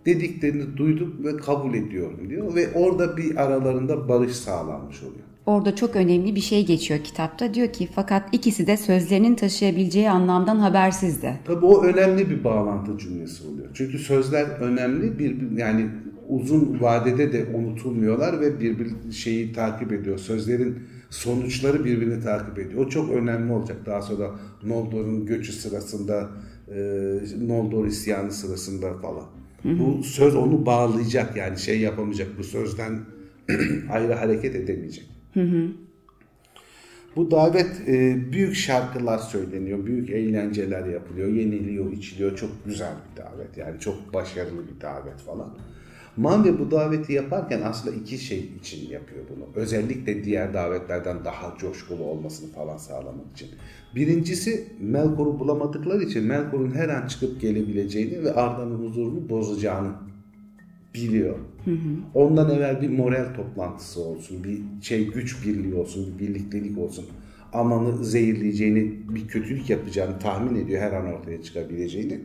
dediklerini 0.06 0.78
duydum 0.78 1.16
ve 1.24 1.38
kabul 1.38 1.74
ediyorum 1.74 2.30
diyor. 2.30 2.56
Ve 2.56 2.74
orada 2.74 3.18
bir 3.18 3.36
aralarında 3.36 4.10
barış 4.10 4.36
sağlanmış 4.36 5.04
oluyor. 5.04 5.26
Orada 5.46 5.76
çok 5.76 5.96
önemli 5.96 6.36
bir 6.36 6.42
şey 6.42 6.66
geçiyor 6.66 7.00
kitapta. 7.04 7.54
Diyor 7.54 7.68
ki 7.68 7.90
fakat 7.96 8.24
ikisi 8.32 8.68
de 8.68 8.78
sözlerinin 8.78 9.36
taşıyabileceği 9.36 10.10
anlamdan 10.10 10.60
habersizdi. 10.60 11.40
Tabii 11.46 11.66
o 11.66 11.84
önemli 11.84 12.30
bir 12.30 12.44
bağlantı 12.44 12.98
cümlesi 12.98 13.48
oluyor. 13.48 13.68
Çünkü 13.74 14.00
sözler 14.00 14.46
önemli. 14.46 15.20
Bir 15.20 15.58
yani 15.58 15.90
uzun 16.30 16.82
vadede 16.82 17.34
de 17.34 17.46
unutulmuyorlar 17.54 18.42
ve 18.42 18.60
birbir 18.60 19.12
şeyi 19.12 19.54
takip 19.54 19.92
ediyor. 19.92 20.18
Sözlerin 20.18 20.80
sonuçları 21.10 21.86
birbirini 21.86 22.24
takip 22.24 22.60
ediyor. 22.60 22.86
O 22.86 22.90
çok 22.90 23.12
önemli 23.12 23.54
olacak. 23.54 23.78
Daha 23.86 24.02
sonra 24.02 24.32
Noldor'un 24.64 25.26
göçü 25.26 25.54
sırasında, 25.54 26.30
e, 26.76 26.78
Noldor 27.48 27.86
isyanı 27.86 28.32
sırasında 28.32 28.94
falan. 28.94 29.26
Hı 29.64 29.70
hı. 29.70 29.80
Bu 29.80 30.04
söz 30.04 30.36
onu 30.36 30.66
bağlayacak 30.66 31.38
yani 31.38 31.60
şey 31.60 31.80
yapamayacak. 31.80 32.28
Bu 32.40 32.44
sözden 32.44 33.00
ayrı 33.92 34.14
hareket 34.14 34.56
edemeyecek. 34.56 35.15
Hı 35.36 35.42
hı. 35.42 35.68
Bu 37.16 37.32
davet 37.32 37.82
e, 37.88 38.18
büyük 38.32 38.56
şarkılar 38.56 39.18
söyleniyor, 39.18 39.86
büyük 39.86 40.10
eğlenceler 40.10 40.86
yapılıyor, 40.86 41.28
yeniliyor, 41.28 41.92
içiliyor. 41.92 42.38
Çok 42.38 42.50
güzel 42.66 42.94
bir 42.94 43.24
davet 43.24 43.58
yani 43.58 43.80
çok 43.80 44.14
başarılı 44.14 44.62
bir 44.68 44.82
davet 44.82 45.20
falan. 45.20 45.58
Manve 46.18 46.60
bu 46.60 46.72
daveti 46.72 47.14
yaparken 47.14 47.62
aslında 47.62 47.96
iki 47.96 48.18
şey 48.18 48.40
için 48.62 48.90
yapıyor 48.90 49.26
bunu. 49.36 49.46
Özellikle 49.56 50.24
diğer 50.24 50.54
davetlerden 50.54 51.26
daha 51.26 51.58
coşkulu 51.58 52.04
olmasını 52.04 52.52
falan 52.52 52.78
sağlamak 52.78 53.32
için. 53.34 53.50
Birincisi 53.96 54.68
Melkor'u 54.80 55.40
bulamadıkları 55.40 56.04
için 56.04 56.24
Melkor'un 56.24 56.72
her 56.72 56.90
an 56.90 57.08
çıkıp 57.08 57.42
gelebileceğini 57.42 58.24
ve 58.24 58.34
Arda'nın 58.34 58.88
huzurunu 58.88 59.30
bozacağını 59.30 59.92
biliyor. 60.96 61.36
Hı 61.66 61.72
hı. 61.72 61.76
Ondan 62.14 62.50
evvel 62.50 62.82
bir 62.82 62.90
moral 62.90 63.36
toplantısı 63.36 64.02
olsun, 64.02 64.44
bir 64.44 64.60
şey 64.82 65.08
güç 65.08 65.46
birliği 65.46 65.76
olsun, 65.76 66.14
bir 66.20 66.28
birliktelik 66.28 66.78
olsun. 66.78 67.06
Amanı 67.54 68.06
zehirleyeceğini, 68.06 68.94
bir 69.10 69.28
kötülük 69.28 69.70
yapacağını 69.70 70.20
tahmin 70.20 70.66
ediyor 70.66 70.82
her 70.82 70.92
an 70.92 71.14
ortaya 71.14 71.42
çıkabileceğini. 71.42 72.20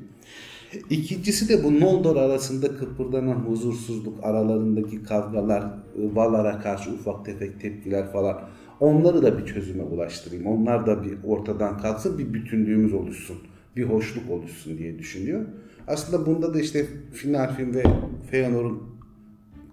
İkincisi 0.91 1.49
de 1.49 1.65
bu 1.65 1.81
Noldor 1.81 2.17
arasında 2.17 2.77
kıpırdanan 2.77 3.35
huzursuzluk, 3.35 4.25
aralarındaki 4.25 5.03
kavgalar, 5.03 5.65
Valar'a 5.97 6.61
karşı 6.61 6.91
ufak 6.91 7.25
tefek 7.25 7.61
tepkiler 7.61 8.12
falan. 8.12 8.41
Onları 8.81 9.23
da 9.23 9.39
bir 9.39 9.45
çözüme 9.45 9.83
ulaştırayım. 9.83 10.47
Onlar 10.47 10.87
da 10.87 11.05
bir 11.05 11.15
ortadan 11.25 11.79
kalksın, 11.79 12.19
bir 12.19 12.35
bütünlüğümüz 12.35 12.95
oluşsun, 12.95 13.37
bir 13.77 13.83
hoşluk 13.83 14.31
oluşsun 14.31 14.79
diye 14.79 14.99
düşünüyor. 14.99 15.47
Aslında 15.91 16.27
bunda 16.27 16.55
da 16.55 16.61
işte 16.61 16.87
Finarfin 17.13 17.75
ve 17.75 17.83
Feanor'un 18.31 18.83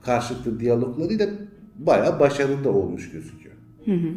karşılıklı 0.01 0.59
diyalogları 0.59 1.19
da 1.19 1.29
bayağı 1.79 2.19
başarılı 2.19 2.63
da 2.63 2.69
olmuş 2.69 3.11
gözüküyor. 3.11 3.55
Hı 3.85 3.91
hı. 3.91 4.13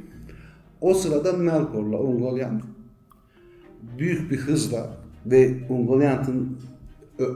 O 0.80 0.95
sırada 0.95 1.33
Melkor'la 1.33 1.99
Ungoliant 1.99 2.62
büyük 3.99 4.30
bir 4.30 4.37
hızla 4.37 4.97
ve 5.26 5.54
Ungoliant'ın 5.69 6.59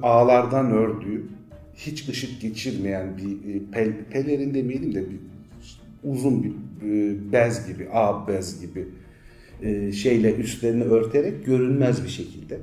ağlardan 0.02 0.70
ördüğü 0.70 1.24
hiç 1.74 2.08
ışık 2.08 2.40
geçirmeyen 2.40 3.16
bir 3.16 3.54
e, 3.54 3.62
pel, 3.72 3.92
pelerin 4.10 4.54
demeyelim 4.54 4.94
de 4.94 5.04
bir 5.10 5.18
uzun 6.04 6.42
bir 6.42 6.50
e, 6.82 7.16
bez 7.32 7.66
gibi, 7.66 7.88
ağ 7.92 8.28
bez 8.28 8.60
gibi 8.60 8.88
e, 9.62 9.92
şeyle 9.92 10.34
üstlerini 10.34 10.84
örterek 10.84 11.46
görünmez 11.46 12.04
bir 12.04 12.08
şekilde 12.08 12.58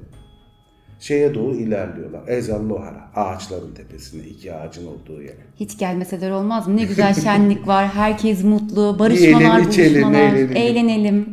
şeye 1.02 1.36
doğru 1.36 1.56
ilerliyorlar. 1.56 2.22
Ezallohara, 2.28 3.12
ağaçların 3.16 3.74
tepesine, 3.74 4.24
iki 4.24 4.54
ağacın 4.54 4.88
olduğu 4.88 5.22
yere. 5.22 5.42
Hiç 5.60 5.78
gelmeseler 5.78 6.32
olmaz 6.32 6.68
mı? 6.68 6.78
Ne 6.78 6.84
güzel 6.84 7.14
şenlik 7.14 7.68
var, 7.68 7.88
herkes 7.88 8.44
mutlu, 8.44 8.96
barışmalar, 9.00 9.64
buluşmalar, 9.66 10.20
eğlenelim. 10.20 10.56
eğlenelim. 10.56 11.26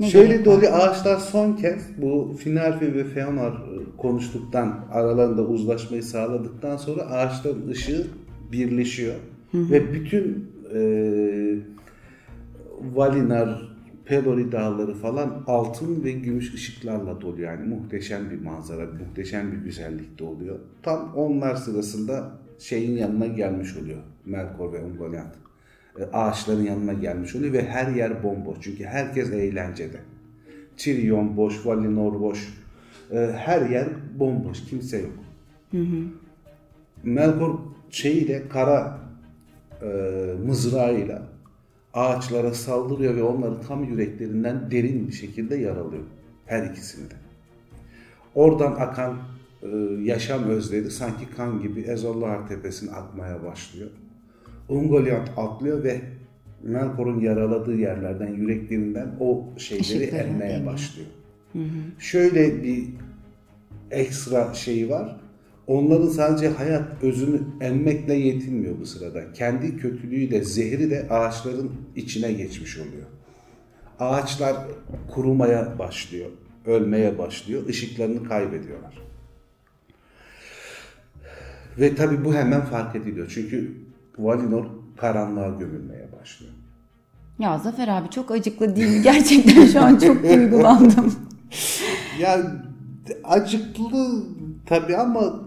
Ne 0.00 0.10
Şöyle 0.10 0.44
dolu 0.44 0.66
ağaçlar 0.66 1.16
son 1.16 1.52
kez 1.52 1.82
bu 1.98 2.36
Finarfi 2.38 2.94
ve 2.94 3.04
Feanor 3.04 3.52
e, 3.52 3.96
konuştuktan, 3.96 4.80
aralarında 4.92 5.42
uzlaşmayı 5.42 6.02
sağladıktan 6.02 6.76
sonra 6.76 7.02
ağaçların 7.02 7.68
ışığı 7.68 8.06
birleşiyor. 8.52 9.14
Hı 9.52 9.58
hı. 9.58 9.70
Ve 9.70 9.92
bütün 9.92 10.50
e, 10.74 10.80
Valinar, 12.94 13.75
Pelori 14.06 14.52
dağları 14.52 14.94
falan 14.94 15.44
altın 15.46 16.04
ve 16.04 16.12
gümüş 16.12 16.54
ışıklarla 16.54 17.20
dolu 17.20 17.40
yani 17.40 17.68
muhteşem 17.68 18.30
bir 18.30 18.40
manzara, 18.40 18.86
muhteşem 18.86 19.52
bir 19.52 19.56
güzellikte 19.56 20.24
oluyor. 20.24 20.58
Tam 20.82 21.14
onlar 21.14 21.54
sırasında 21.54 22.32
şeyin 22.58 22.96
yanına 22.96 23.26
gelmiş 23.26 23.76
oluyor 23.76 23.98
Melkor 24.26 24.72
ve 24.72 24.84
Ungoliant. 24.84 25.34
E, 25.98 26.04
ağaçların 26.04 26.62
yanına 26.62 26.92
gelmiş 26.92 27.36
oluyor 27.36 27.52
ve 27.52 27.68
her 27.68 27.92
yer 27.92 28.22
bomboş 28.22 28.58
çünkü 28.60 28.84
herkes 28.84 29.30
eğlencede. 29.30 29.98
Tyrion 30.76 31.36
boş, 31.36 31.66
Valinor 31.66 32.20
boş, 32.20 32.54
e, 33.12 33.32
her 33.36 33.70
yer 33.70 33.88
bomboş, 34.18 34.64
kimse 34.64 34.98
yok. 34.98 35.14
Hı 35.70 35.78
hı. 35.78 36.02
Melkor 37.04 37.58
şeyiyle 37.90 38.48
kara 38.48 38.98
e, 39.82 39.86
mızrağıyla 40.46 41.22
ağaçlara 41.96 42.54
saldırıyor 42.54 43.16
ve 43.16 43.22
onları 43.22 43.60
tam 43.68 43.84
yüreklerinden 43.84 44.70
derin 44.70 45.08
bir 45.08 45.12
şekilde 45.12 45.56
yaralıyor. 45.56 46.02
Her 46.46 46.70
ikisinde. 46.70 47.14
Oradan 48.34 48.72
akan 48.72 49.18
e, 49.62 49.66
yaşam 50.02 50.44
özleri 50.44 50.90
sanki 50.90 51.30
kan 51.36 51.62
gibi 51.62 51.80
Ezallahar 51.80 52.48
tepesine 52.48 52.90
akmaya 52.90 53.44
başlıyor. 53.44 53.90
Ungoliant 54.68 55.30
atlıyor 55.36 55.84
ve 55.84 56.00
Melkor'un 56.62 57.20
yaraladığı 57.20 57.76
yerlerden, 57.76 58.34
yüreklerinden 58.34 59.14
o 59.20 59.44
şeyleri 59.56 59.82
Işıkları 59.82 60.22
emiyor. 60.22 60.66
başlıyor. 60.66 61.08
Şöyle 61.98 62.62
bir 62.62 62.84
ekstra 63.90 64.54
şeyi 64.54 64.90
var. 64.90 65.16
Onların 65.66 66.08
sadece 66.08 66.48
hayat 66.48 67.02
özünü 67.02 67.40
emmekle 67.60 68.14
yetinmiyor 68.14 68.80
bu 68.80 68.86
sırada. 68.86 69.32
Kendi 69.32 69.76
kötülüğü 69.76 70.30
de 70.30 70.44
zehri 70.44 70.90
de 70.90 71.06
ağaçların 71.10 71.72
içine 71.96 72.32
geçmiş 72.32 72.78
oluyor. 72.78 73.06
Ağaçlar 74.00 74.56
kurumaya 75.10 75.78
başlıyor, 75.78 76.30
ölmeye 76.66 77.18
başlıyor, 77.18 77.66
ışıklarını 77.68 78.28
kaybediyorlar. 78.28 78.98
Ve 81.78 81.94
tabii 81.94 82.24
bu 82.24 82.34
hemen 82.34 82.60
fark 82.60 82.96
ediliyor. 82.96 83.30
Çünkü 83.34 83.76
Valinor 84.18 84.66
karanlığa 84.96 85.48
gömülmeye 85.48 86.08
başlıyor. 86.20 86.52
Ya 87.38 87.58
Zafer 87.58 87.88
abi 87.88 88.10
çok 88.10 88.30
acıklı 88.30 88.76
değil 88.76 88.96
mi? 88.96 89.02
Gerçekten 89.02 89.66
şu 89.66 89.80
an 89.80 89.96
çok 89.96 90.22
duygulandım. 90.22 91.14
Ya 92.20 92.40
acıklı 93.24 94.24
tabii 94.66 94.96
ama 94.96 95.45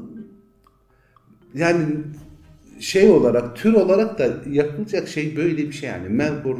yani 1.56 1.86
şey 2.79 3.10
olarak 3.10 3.56
tür 3.56 3.74
olarak 3.74 4.20
da 4.20 4.27
yapılacak 4.50 5.08
şey 5.08 5.38
böyle 5.38 5.58
bir 5.58 5.72
şey 5.72 5.89
yani 5.89 6.10
Melkor 6.10 6.58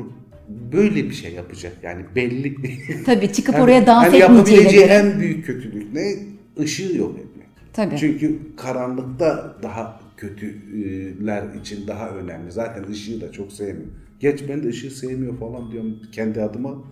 böyle 0.74 0.96
bir 0.96 1.13
şey 1.13 1.34
yapacak 1.34 1.74
yani 1.84 2.05
belli. 2.15 2.55
Tabii 3.05 3.34
çıkıp 3.34 3.55
Yani- 3.55 3.63
oraya 3.63 3.88
dans 3.88 4.05
etmeyeceğine 4.05 4.38
yapabileceği 4.38 4.84
göre. 4.84 4.93
en 4.93 5.19
büyük 5.19 5.46
kötülük 5.46 5.93
ne? 5.93 6.15
Işığı 6.63 6.98
yok 6.98 7.19
etmek. 7.19 7.48
Tabii. 7.74 7.98
Çünkü 7.98 8.39
karanlıkta 8.58 9.55
daha 9.63 10.00
kötüler 10.17 11.43
için 11.62 11.88
daha 11.88 12.10
önemli. 12.10 12.51
Zaten 12.51 12.84
ışığı 12.91 13.22
da 13.22 13.31
çok 13.31 13.51
sevmiyor. 13.51 13.89
Geç 14.19 14.43
ben 14.50 14.63
de 14.63 14.67
ışığı 14.67 14.91
sevmiyor 14.91 15.38
falan 15.38 15.72
diyorum 15.72 16.00
kendi 16.12 16.41
adıma. 16.41 16.84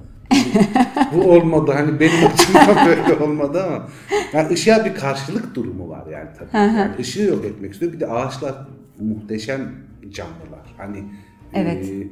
Bu 1.13 1.31
olmadı 1.31 1.71
hani 1.71 1.99
benim 1.99 2.25
açımdan 2.33 2.85
böyle 2.87 3.23
olmadı 3.23 3.63
ama 3.63 3.87
yani 4.33 4.53
ışığa 4.53 4.85
bir 4.85 4.95
karşılık 4.95 5.55
durumu 5.55 5.89
var 5.89 6.07
yani 6.11 6.29
tabii. 6.39 6.49
Yani 6.53 6.91
ışığı 6.99 7.23
yok 7.23 7.45
etmek 7.45 7.73
istiyor. 7.73 7.93
Bir 7.93 7.99
de 7.99 8.07
ağaçlar 8.07 8.55
muhteşem 8.99 9.71
canlılar. 10.11 10.73
Hani 10.77 11.03
Evet. 11.53 11.89
e, 11.89 12.07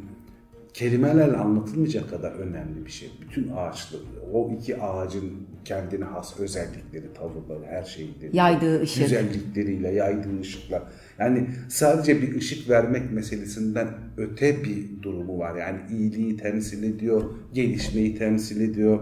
kelimelerle 0.74 1.38
anlatılmayacak 1.38 2.10
kadar 2.10 2.32
önemli 2.32 2.86
bir 2.86 2.92
şey. 2.92 3.12
Bütün 3.22 3.52
ağaçlar, 3.56 4.00
o 4.34 4.52
iki 4.60 4.82
ağacın 4.82 5.34
kendine 5.66 6.06
has 6.06 6.40
özellikleri, 6.40 7.14
tavırları, 7.14 7.66
her 7.70 7.84
şeyleri. 7.84 8.30
Yaydığı 8.38 8.82
ışık. 8.82 9.04
Güzellikleriyle, 9.04 9.92
yaydığı 9.92 10.40
ışıkla. 10.42 10.84
Yani 11.20 11.48
sadece 11.70 12.22
bir 12.22 12.36
ışık 12.36 12.70
vermek 12.70 13.12
meselesinden 13.12 13.88
öte 14.18 14.64
bir 14.64 15.04
durumu 15.04 15.40
var. 15.40 15.56
Yani 15.56 15.80
iyiliği 15.92 16.38
temsil 16.38 16.84
ediyor, 16.84 17.24
gelişmeyi 17.54 18.18
temsil 18.18 18.62
ediyor, 18.62 19.00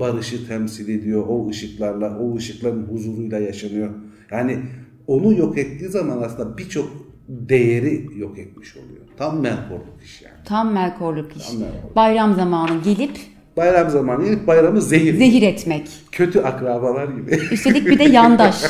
barışı 0.00 0.48
temsil 0.48 0.88
ediyor. 0.88 1.26
O 1.28 1.48
ışıklarla, 1.48 2.18
o 2.18 2.36
ışıkların 2.36 2.82
huzuruyla 2.82 3.38
yaşanıyor. 3.38 3.90
Yani 4.30 4.58
onu 5.06 5.38
yok 5.38 5.58
ettiği 5.58 5.88
zaman 5.88 6.22
aslında 6.22 6.58
birçok 6.58 7.12
değeri 7.28 8.06
yok 8.16 8.38
etmiş 8.38 8.76
oluyor. 8.76 9.02
Tam 9.16 9.40
menkorluk 9.40 10.02
iş 10.04 10.22
yani. 10.22 10.34
Tam 10.44 10.72
melkorluk 10.72 11.36
iş. 11.36 11.46
Tam 11.46 11.58
melkorluk. 11.58 11.96
Bayram 11.96 12.34
zamanı 12.34 12.82
gelip 12.84 13.18
Bayram 13.56 13.90
zamanı 13.90 14.24
gelip 14.24 14.46
bayramı 14.46 14.82
zehir. 14.82 15.14
zehir 15.14 15.42
etmek. 15.42 15.88
Kötü 16.12 16.40
akrabalar 16.40 17.08
gibi. 17.08 17.30
Üstelik 17.52 17.86
bir 17.86 17.98
de 17.98 18.04
yandaş. 18.04 18.64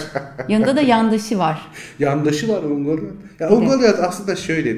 Yanında 0.49 0.77
da 0.77 0.81
yandaşı 0.81 1.39
var. 1.39 1.63
Yandaşı 1.99 2.49
var 2.49 2.63
Ungoliant. 2.63 3.13
Ya 3.41 3.51
Ungoliant 3.51 3.99
aslında 3.99 4.37
şöyle. 4.37 4.77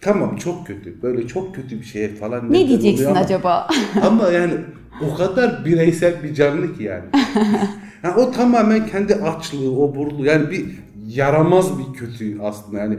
Tamam 0.00 0.36
çok 0.36 0.66
kötü. 0.66 1.02
Böyle 1.02 1.26
çok 1.26 1.54
kötü 1.54 1.80
bir 1.80 1.84
şeye 1.84 2.14
falan. 2.14 2.52
Ne 2.52 2.68
diyeceksin 2.68 3.06
ama- 3.06 3.20
acaba? 3.20 3.68
Ama 4.02 4.30
yani 4.30 4.52
o 5.10 5.14
kadar 5.14 5.64
bireysel 5.64 6.22
bir 6.22 6.34
canlı 6.34 6.76
ki 6.76 6.82
yani. 6.84 7.04
yani 8.02 8.14
o 8.16 8.30
tamamen 8.30 8.86
kendi 8.86 9.14
açlığı, 9.14 9.70
oburluğu 9.76 10.24
yani 10.24 10.50
bir 10.50 10.64
yaramaz 11.08 11.78
bir 11.78 11.98
kötü 11.98 12.40
aslında 12.42 12.78
yani. 12.78 12.96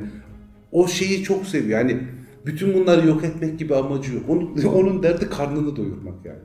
O 0.72 0.88
şeyi 0.88 1.24
çok 1.24 1.46
seviyor. 1.46 1.80
Yani 1.80 1.98
bütün 2.46 2.74
bunları 2.74 3.08
yok 3.08 3.24
etmek 3.24 3.60
gibi 3.60 3.76
amacı 3.76 4.14
yok. 4.14 4.24
Onun, 4.30 4.64
onun 4.74 5.04
derdi 5.04 5.30
karnını 5.30 5.76
doyurmak 5.76 6.26
yani. 6.26 6.40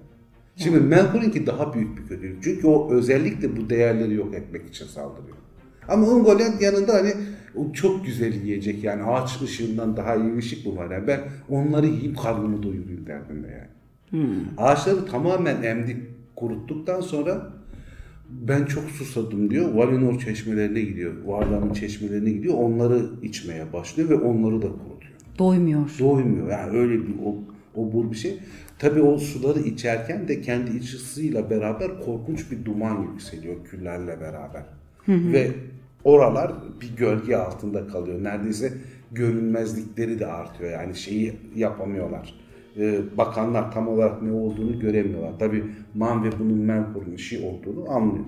Şimdi 0.56 0.80
Melkor'unki 0.80 1.46
daha 1.46 1.74
büyük 1.74 1.98
bir 1.98 2.06
kötülük. 2.06 2.42
Çünkü 2.42 2.66
o 2.66 2.90
özellikle 2.90 3.56
bu 3.56 3.70
değerleri 3.70 4.14
yok 4.14 4.35
etmek 4.35 4.68
için 4.68 4.87
saldırıyor. 4.87 5.37
Ama 5.88 6.06
Ungoliant 6.06 6.62
yanında 6.62 6.94
hani 6.94 7.12
o 7.56 7.72
çok 7.72 8.06
güzel 8.06 8.35
yiyecek 8.35 8.85
yani 8.85 9.02
ağaç 9.02 9.42
ışığından 9.42 9.96
daha 9.96 10.16
iyi 10.16 10.37
ışık 10.37 10.66
mı 10.66 10.76
var? 10.76 10.90
Yani 10.90 11.06
ben 11.06 11.20
onları 11.48 11.87
yiyip 11.87 12.18
karnımı 12.18 12.62
doyurayım 12.62 13.06
derdinde 13.06 13.46
yani. 13.48 13.68
Ağaçları 14.59 15.06
tamamen 15.06 15.62
emdik 15.62 15.96
kuruttuktan 16.37 17.00
sonra 17.00 17.52
ben 18.30 18.64
çok 18.64 18.85
susadım 18.85 19.50
diyor. 19.50 19.74
Valinor 19.74 20.20
çeşmelerine 20.20 20.80
gidiyor. 20.80 21.12
Varlam'ın 21.24 21.72
çeşmelerine 21.72 22.30
gidiyor. 22.30 22.54
Onları 22.54 23.02
içmeye 23.22 23.72
başlıyor 23.72 24.09
ve 24.09 24.14
onları 24.14 24.62
da 24.62 24.68
kurutuyor. 24.68 24.95
Doymuyor. 25.38 25.96
Doymuyor. 26.01 26.51
Yani 26.51 26.79
öyle 26.79 26.94
bir 26.94 27.14
o, 27.25 27.35
obur 27.75 28.11
bir 28.11 28.16
şey. 28.16 28.38
Tabii 28.79 29.03
o 29.03 29.18
suları 29.18 29.61
içerken 29.61 30.29
de 30.29 30.40
kendi 30.40 30.77
iç 30.77 30.94
ısısıyla 30.94 31.51
beraber 31.51 32.01
korkunç 32.05 32.51
bir 32.51 32.64
duman 32.64 33.03
yükseliyor 33.03 33.64
küllerle 33.64 34.20
beraber. 34.20 34.62
Ve 35.33 35.51
oralar 36.05 36.53
bir 36.81 36.96
gölge 36.96 37.37
altında 37.37 37.87
kalıyor. 37.87 38.25
Neredeyse 38.25 38.72
görünmezlikleri 39.12 40.18
de 40.18 40.27
artıyor. 40.27 40.70
Yani 40.70 40.94
şeyi 40.94 41.33
yapamıyorlar. 41.57 42.35
Ee, 42.79 43.01
bakanlar 43.16 43.72
tam 43.72 43.88
olarak 43.88 44.22
ne 44.22 44.33
olduğunu 44.33 44.81
göremiyorlar. 44.81 45.33
Tabii 45.38 45.64
Man 45.94 46.25
ve 46.25 46.29
bunun 46.38 46.59
Menkor'un 46.59 47.12
işi 47.12 47.46
olduğunu 47.46 47.90
anlıyor. 47.90 48.25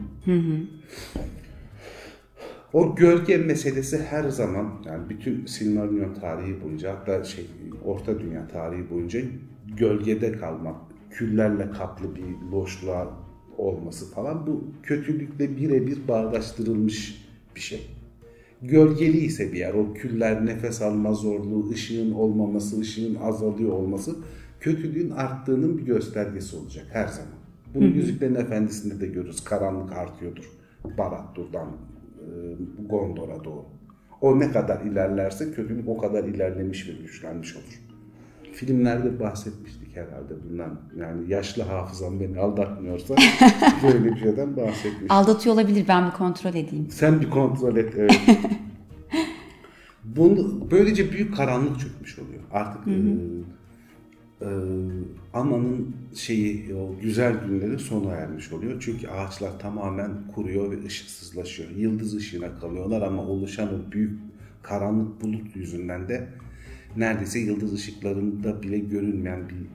O 2.73 2.95
gölge 2.95 3.37
meselesi 3.37 3.99
her 3.99 4.29
zaman 4.29 4.73
yani 4.87 5.09
bütün 5.09 5.47
Silmarillion 5.47 6.15
tarihi 6.15 6.65
boyunca 6.65 6.95
hatta 6.95 7.25
şey 7.25 7.47
Orta 7.85 8.21
Dünya 8.21 8.49
tarihi 8.49 8.91
boyunca 8.91 9.21
gölgede 9.77 10.33
kalmak, 10.33 10.77
küllerle 11.11 11.71
kaplı 11.71 12.17
bir 12.17 12.53
boşluğa 12.53 13.09
olması 13.59 14.11
falan 14.11 14.47
bu 14.47 14.65
kötülükle 14.83 15.57
birebir 15.57 16.09
bağdaştırılmış 16.09 17.25
bir 17.57 17.61
şey. 17.61 17.87
Gölgeli 18.63 19.19
ise 19.19 19.53
bir 19.53 19.59
yer, 19.59 19.75
o 19.75 19.95
küller 19.95 20.47
nefes 20.47 20.83
alma 20.83 21.13
zorluğu, 21.13 21.71
ışığın 21.71 22.13
olmaması, 22.13 22.81
ışığın 22.81 23.15
azalıyor 23.15 23.73
olması 23.73 24.17
kötülüğün 24.61 25.11
arttığının 25.11 25.79
bir 25.79 25.83
göstergesi 25.83 26.57
olacak 26.57 26.87
her 26.93 27.07
zaman. 27.07 27.39
Bunu 27.75 27.85
Yüzüklerin 27.85 28.35
Efendisi'nde 28.35 29.01
de 29.01 29.07
görürüz. 29.07 29.45
Karanlık 29.45 29.93
artıyordur. 29.93 30.51
Barad-dûr'dan 30.85 31.69
e, 31.69 31.98
Gondor'a 32.89 33.45
doğru. 33.45 33.65
O 34.21 34.41
ne 34.41 34.53
kadar 34.53 34.81
ilerlerse 34.81 35.53
kötülük 35.53 35.89
o 35.89 35.99
kadar 35.99 36.25
ilerlemiş 36.25 36.89
ve 36.89 36.93
güçlenmiş 36.93 37.57
olur. 37.57 37.83
Filmlerde 38.53 39.21
bahsetmiştik 39.21 39.97
herhalde 39.97 40.35
bundan. 40.45 40.81
Yani 40.97 41.31
yaşlı 41.31 41.63
hafızam 41.63 42.21
beni 42.21 42.39
aldatmıyorsa 42.39 43.15
böyle 43.83 44.05
bir 44.05 44.17
şeyden 44.17 44.57
bahsetmiştik. 44.57 45.11
Aldatıyor 45.11 45.55
olabilir 45.55 45.85
ben 45.89 46.07
bir 46.07 46.13
kontrol 46.13 46.51
edeyim. 46.51 46.87
Sen 46.91 47.21
bir 47.21 47.31
kontrol 47.31 47.77
et. 47.77 47.93
Evet. 47.97 48.21
Bunu, 50.05 50.71
böylece 50.71 51.13
büyük 51.13 51.37
karanlık 51.37 51.81
çökmüş 51.81 52.19
oluyor. 52.19 52.43
Artık 52.53 52.89
e, 52.89 52.93
e, 54.41 54.49
Aman'ın 55.35 55.97
şeyi 56.15 56.75
o 56.75 57.01
güzel 57.03 57.35
günleri 57.47 57.79
sona 57.79 58.15
ermiş 58.15 58.53
oluyor. 58.53 58.81
Çünkü 58.81 59.09
ağaçlar 59.09 59.59
tamamen 59.59 60.11
kuruyor 60.35 60.71
ve 60.71 60.87
ışıksızlaşıyor. 60.87 61.71
Yıldız 61.71 62.15
ışığına 62.15 62.59
kalıyorlar 62.59 63.03
ama 63.03 63.23
oluşan 63.23 63.69
o 63.69 63.93
büyük 63.93 64.21
karanlık 64.63 65.23
bulut 65.23 65.57
yüzünden 65.57 66.09
de 66.09 66.29
neredeyse 66.97 67.39
yıldız 67.39 67.73
ışıklarında 67.73 68.63
bile 68.63 68.79
görünmeyen 68.79 69.49
bir 69.49 69.67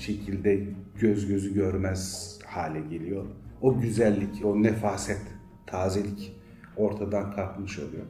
şekilde 0.00 0.66
göz 1.00 1.26
gözü 1.26 1.54
görmez 1.54 2.34
hale 2.46 2.80
geliyor. 2.80 3.24
O 3.60 3.80
güzellik, 3.80 4.44
o 4.44 4.62
nefaset, 4.62 5.22
tazelik 5.66 6.36
ortadan 6.76 7.32
kalkmış 7.32 7.78
oluyor. 7.78 8.04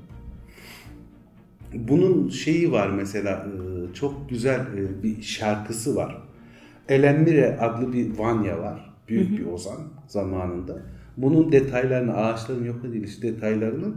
Bunun 1.74 2.28
şeyi 2.28 2.72
var 2.72 2.90
mesela 2.90 3.46
e, 3.46 3.94
çok 3.94 4.30
güzel 4.30 4.60
e, 4.60 5.02
bir 5.02 5.22
şarkısı 5.22 5.96
var. 5.96 6.22
Elenmire 6.88 7.58
adlı 7.60 7.92
bir 7.92 8.18
Vanya 8.18 8.58
var. 8.58 8.94
Büyük 9.08 9.38
bir 9.38 9.46
ozan 9.46 9.80
zamanında. 10.06 10.82
Bunun 11.16 11.52
detaylarını, 11.52 12.16
ağaçların 12.16 12.64
yok 12.64 12.84
ediliş 12.84 13.22
detaylarını 13.22 13.94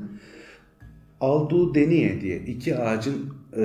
Alduğu 1.21 1.75
Deniye 1.75 2.21
diye 2.21 2.38
iki 2.38 2.77
ağacın 2.77 3.34
e, 3.57 3.63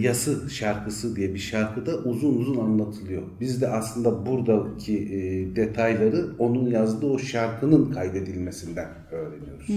yası 0.00 0.50
şarkısı 0.50 1.16
diye 1.16 1.34
bir 1.34 1.38
şarkıda 1.38 1.98
uzun 1.98 2.38
uzun 2.38 2.56
anlatılıyor. 2.56 3.22
Biz 3.40 3.62
de 3.62 3.68
aslında 3.68 4.26
buradaki 4.26 4.98
e, 4.98 5.56
detayları 5.56 6.26
onun 6.38 6.70
yazdığı 6.70 7.06
o 7.06 7.18
şarkının 7.18 7.90
kaydedilmesinden 7.90 8.88
öğreniyoruz. 9.10 9.68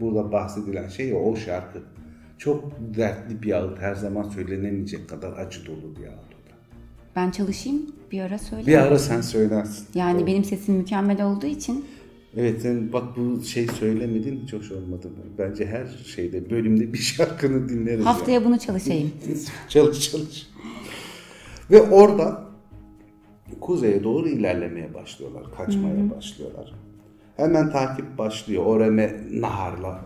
Burada 0.00 0.32
bahsedilen 0.32 0.88
şey 0.88 1.14
o 1.14 1.36
şarkı. 1.36 1.78
Çok 2.38 2.64
dertli 2.96 3.42
bir 3.42 3.52
ağıt, 3.52 3.78
her 3.78 3.94
zaman 3.94 4.28
söylenemeyecek 4.28 5.08
kadar 5.08 5.32
acı 5.32 5.66
dolu 5.66 5.96
bir 5.96 6.06
ağıt 6.06 6.16
o 6.28 6.50
da. 6.50 6.54
Ben 7.16 7.30
çalışayım 7.30 7.82
bir 8.12 8.20
ara 8.20 8.38
söyle. 8.38 8.66
Bir 8.66 8.76
ara 8.76 8.98
sen 8.98 9.20
söylersin. 9.20 9.86
Yani 9.94 10.18
Doğru. 10.18 10.26
benim 10.26 10.44
sesim 10.44 10.74
mükemmel 10.74 11.24
olduğu 11.24 11.46
için 11.46 11.84
Evet 12.36 12.62
sen 12.62 12.92
bak 12.92 13.04
bu 13.16 13.44
şey 13.44 13.66
söylemedin 13.66 14.40
hiç 14.42 14.52
hoş 14.52 14.72
olmadı. 14.72 15.10
Bence 15.38 15.66
her 15.66 15.86
şeyde 15.86 16.50
bölümde 16.50 16.92
bir 16.92 16.98
şarkını 16.98 17.68
dinleriz. 17.68 18.06
haftaya 18.06 18.44
bunu 18.44 18.58
çalışayım. 18.58 19.12
çalış 19.68 20.10
çalış. 20.10 20.50
Ve 21.70 21.82
orada 21.82 22.44
kuzeye 23.60 24.04
doğru 24.04 24.28
ilerlemeye 24.28 24.94
başlıyorlar. 24.94 25.42
Kaçmaya 25.56 26.10
başlıyorlar. 26.16 26.74
Hemen 27.36 27.70
takip 27.72 28.18
başlıyor. 28.18 28.64
Oreme 28.66 29.20
Nahar'la 29.30 30.04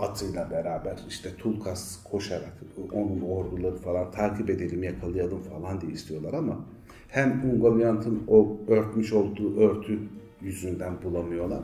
atıyla 0.00 0.50
beraber 0.50 0.96
işte 1.08 1.36
Tulkas 1.38 2.02
koşarak 2.04 2.52
onun 2.92 3.20
orduları 3.20 3.76
falan 3.76 4.10
takip 4.10 4.50
edelim 4.50 4.82
yakalayalım 4.82 5.42
falan 5.42 5.80
diye 5.80 5.92
istiyorlar 5.92 6.32
ama 6.34 6.64
hem 7.08 7.50
Ungoliant'ın 7.50 8.22
o 8.28 8.56
örtmüş 8.68 9.12
olduğu 9.12 9.60
örtü 9.60 9.98
yüzünden 10.40 11.02
bulamıyorlar. 11.02 11.60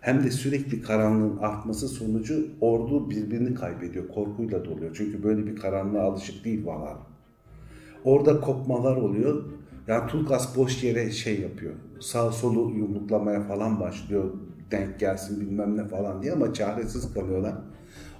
Hem 0.00 0.24
de 0.24 0.30
sürekli 0.30 0.82
karanlığın 0.82 1.36
artması 1.36 1.88
sonucu 1.88 2.46
ordu 2.60 3.10
birbirini 3.10 3.54
kaybediyor. 3.54 4.08
Korkuyla 4.08 4.64
doluyor. 4.64 4.94
Çünkü 4.94 5.22
böyle 5.22 5.46
bir 5.46 5.56
karanlığa 5.56 6.02
alışık 6.02 6.44
değil 6.44 6.66
Valar. 6.66 6.96
Orada 8.04 8.40
kopmalar 8.40 8.96
oluyor. 8.96 9.44
Yani 9.86 10.10
Tulkas 10.10 10.56
boş 10.56 10.84
yere 10.84 11.10
şey 11.10 11.40
yapıyor. 11.40 11.74
Sağ 12.00 12.32
solu 12.32 12.70
yumruklamaya 12.70 13.42
falan 13.42 13.80
başlıyor. 13.80 14.24
Denk 14.70 15.00
gelsin 15.00 15.40
bilmem 15.40 15.76
ne 15.76 15.84
falan 15.84 16.22
diye 16.22 16.32
ama 16.32 16.54
çaresiz 16.54 17.14
kalıyorlar. 17.14 17.54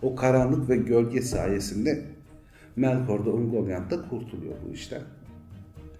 O 0.02 0.14
karanlık 0.16 0.68
ve 0.68 0.76
gölge 0.76 1.22
sayesinde 1.22 2.04
Melkor 2.76 3.26
da 3.26 3.30
Ungoliant 3.30 3.90
da 3.90 4.08
kurtuluyor 4.08 4.54
bu 4.68 4.74
işten. 4.74 5.02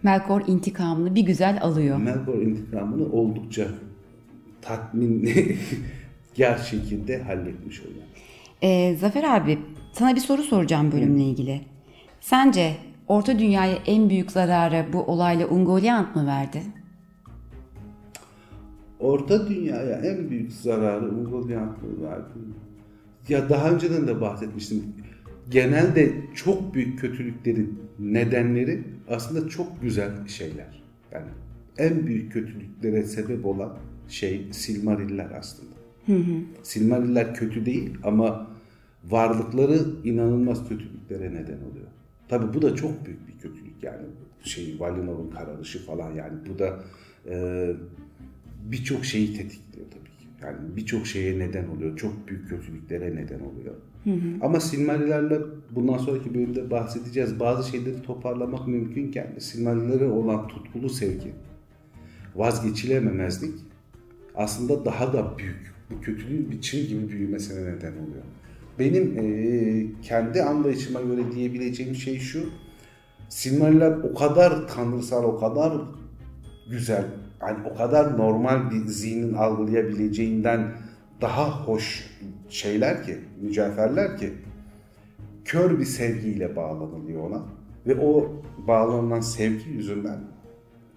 Melkor 0.03 0.43
intikamını 0.47 1.15
bir 1.15 1.23
güzel 1.23 1.59
alıyor. 1.63 1.97
Melkor 1.97 2.43
intikamını 2.43 3.13
oldukça 3.13 3.67
tatminli 4.63 5.57
ger 6.35 6.59
şekilde 6.59 7.23
halletmiş 7.23 7.81
oluyor. 7.81 8.05
Ee, 8.63 8.97
Zafer 8.97 9.25
abi 9.25 9.59
sana 9.93 10.15
bir 10.15 10.21
soru 10.21 10.43
soracağım 10.43 10.93
bölümle 10.93 11.23
ilgili. 11.23 11.61
Sence 12.21 12.77
Orta 13.09 13.39
Dünya'ya 13.39 13.79
en 13.87 14.11
büyük 14.11 14.31
zararı 14.31 14.87
bu 14.93 15.03
olayla 15.03 15.47
Ungoliant 15.47 16.17
mı 16.17 16.27
verdi? 16.27 16.63
Orta 19.01 19.49
Dünya'ya 19.49 19.97
en 19.97 20.31
büyük 20.31 20.53
zararı 20.53 21.11
Ungoliant 21.11 21.83
mı 21.83 22.03
verdi? 22.03 22.39
Ya 23.29 23.49
daha 23.49 23.71
önceden 23.71 24.07
de 24.07 24.21
bahsetmiştim. 24.21 24.83
Genelde 25.51 26.13
çok 26.35 26.75
büyük 26.75 26.99
kötülüklerin 26.99 27.79
nedenleri 27.99 28.85
aslında 29.09 29.49
çok 29.49 29.83
güzel 29.83 30.29
şeyler. 30.29 30.83
Yani 31.13 31.27
en 31.79 32.07
büyük 32.07 32.33
kötülüklere 32.33 33.03
sebep 33.03 33.47
olan 33.47 33.79
şey 34.09 34.47
Silmariller 34.53 35.31
aslında. 35.39 35.75
Silmariller 36.63 37.35
kötü 37.35 37.67
değil 37.67 37.91
ama 38.05 38.51
varlıkları 39.05 39.79
inanılmaz 40.05 40.69
kötülüklere 40.69 41.31
neden 41.35 41.59
oluyor. 41.71 41.87
Tabi 42.29 42.55
bu 42.55 42.63
da 42.63 42.75
çok 42.75 43.07
büyük 43.07 43.29
bir 43.29 43.33
kötülük 43.33 43.83
yani 43.83 44.07
şey 44.45 44.77
Valinor'un 44.79 45.31
kararışı 45.31 45.87
falan 45.87 46.13
yani 46.13 46.39
bu 46.55 46.59
da 46.59 46.85
e, 47.31 47.67
birçok 48.65 49.05
şeyi 49.05 49.37
tetikliyor 49.37 49.87
tabii. 49.91 50.08
Yani 50.43 50.77
birçok 50.77 51.07
şeye 51.07 51.39
neden 51.39 51.69
oluyor. 51.69 51.97
Çok 51.97 52.29
büyük 52.29 52.49
kötülüklere 52.49 53.17
neden 53.17 53.41
oluyor. 53.41 53.75
Ama 54.43 54.61
Silmarillerle 54.61 55.39
bundan 55.71 55.99
sonraki 55.99 56.35
bölümde 56.35 56.71
bahsedeceğiz. 56.71 57.41
Bazı 57.41 57.71
şeyleri 57.71 58.03
toparlamak 58.03 58.69
mümkünken 58.69 59.27
Silmarillere 59.39 60.05
olan 60.05 60.49
tutkulu 60.49 60.89
sevgi, 60.89 61.33
vazgeçilememezlik 62.37 63.55
aslında 64.35 64.85
daha 64.85 65.13
da 65.13 65.39
büyük. 65.39 65.75
Bu 65.91 66.01
kötülüğün 66.01 66.51
bir 66.51 66.61
çığ 66.61 66.81
gibi 66.81 67.09
büyümesine 67.09 67.61
neden 67.61 67.93
oluyor. 67.93 68.25
Benim 68.79 69.19
e, 69.19 69.87
kendi 70.03 70.43
anlayışıma 70.43 71.01
göre 71.01 71.33
diyebileceğim 71.35 71.95
şey 71.95 72.19
şu. 72.19 72.51
Silmariller 73.29 73.91
o 73.91 74.15
kadar 74.15 74.69
tanrısal, 74.69 75.25
o 75.25 75.39
kadar 75.39 75.73
güzel, 76.71 77.05
yani 77.41 77.59
o 77.73 77.77
kadar 77.77 78.19
normal 78.19 78.71
bir 78.71 78.87
zihnin 78.87 79.35
algılayabileceğinden 79.35 80.73
daha 81.21 81.67
hoş 81.67 82.11
şeyler 82.49 83.05
ki, 83.05 83.19
mücevherler 83.41 84.19
ki 84.19 84.33
kör 85.45 85.79
bir 85.79 85.85
sevgiyle 85.85 86.57
bağlanılıyor 86.57 87.31
ona 87.31 87.43
ve 87.87 88.01
o 88.01 88.43
bağlanılan 88.67 89.21
sevgi 89.21 89.71
yüzünden 89.71 90.21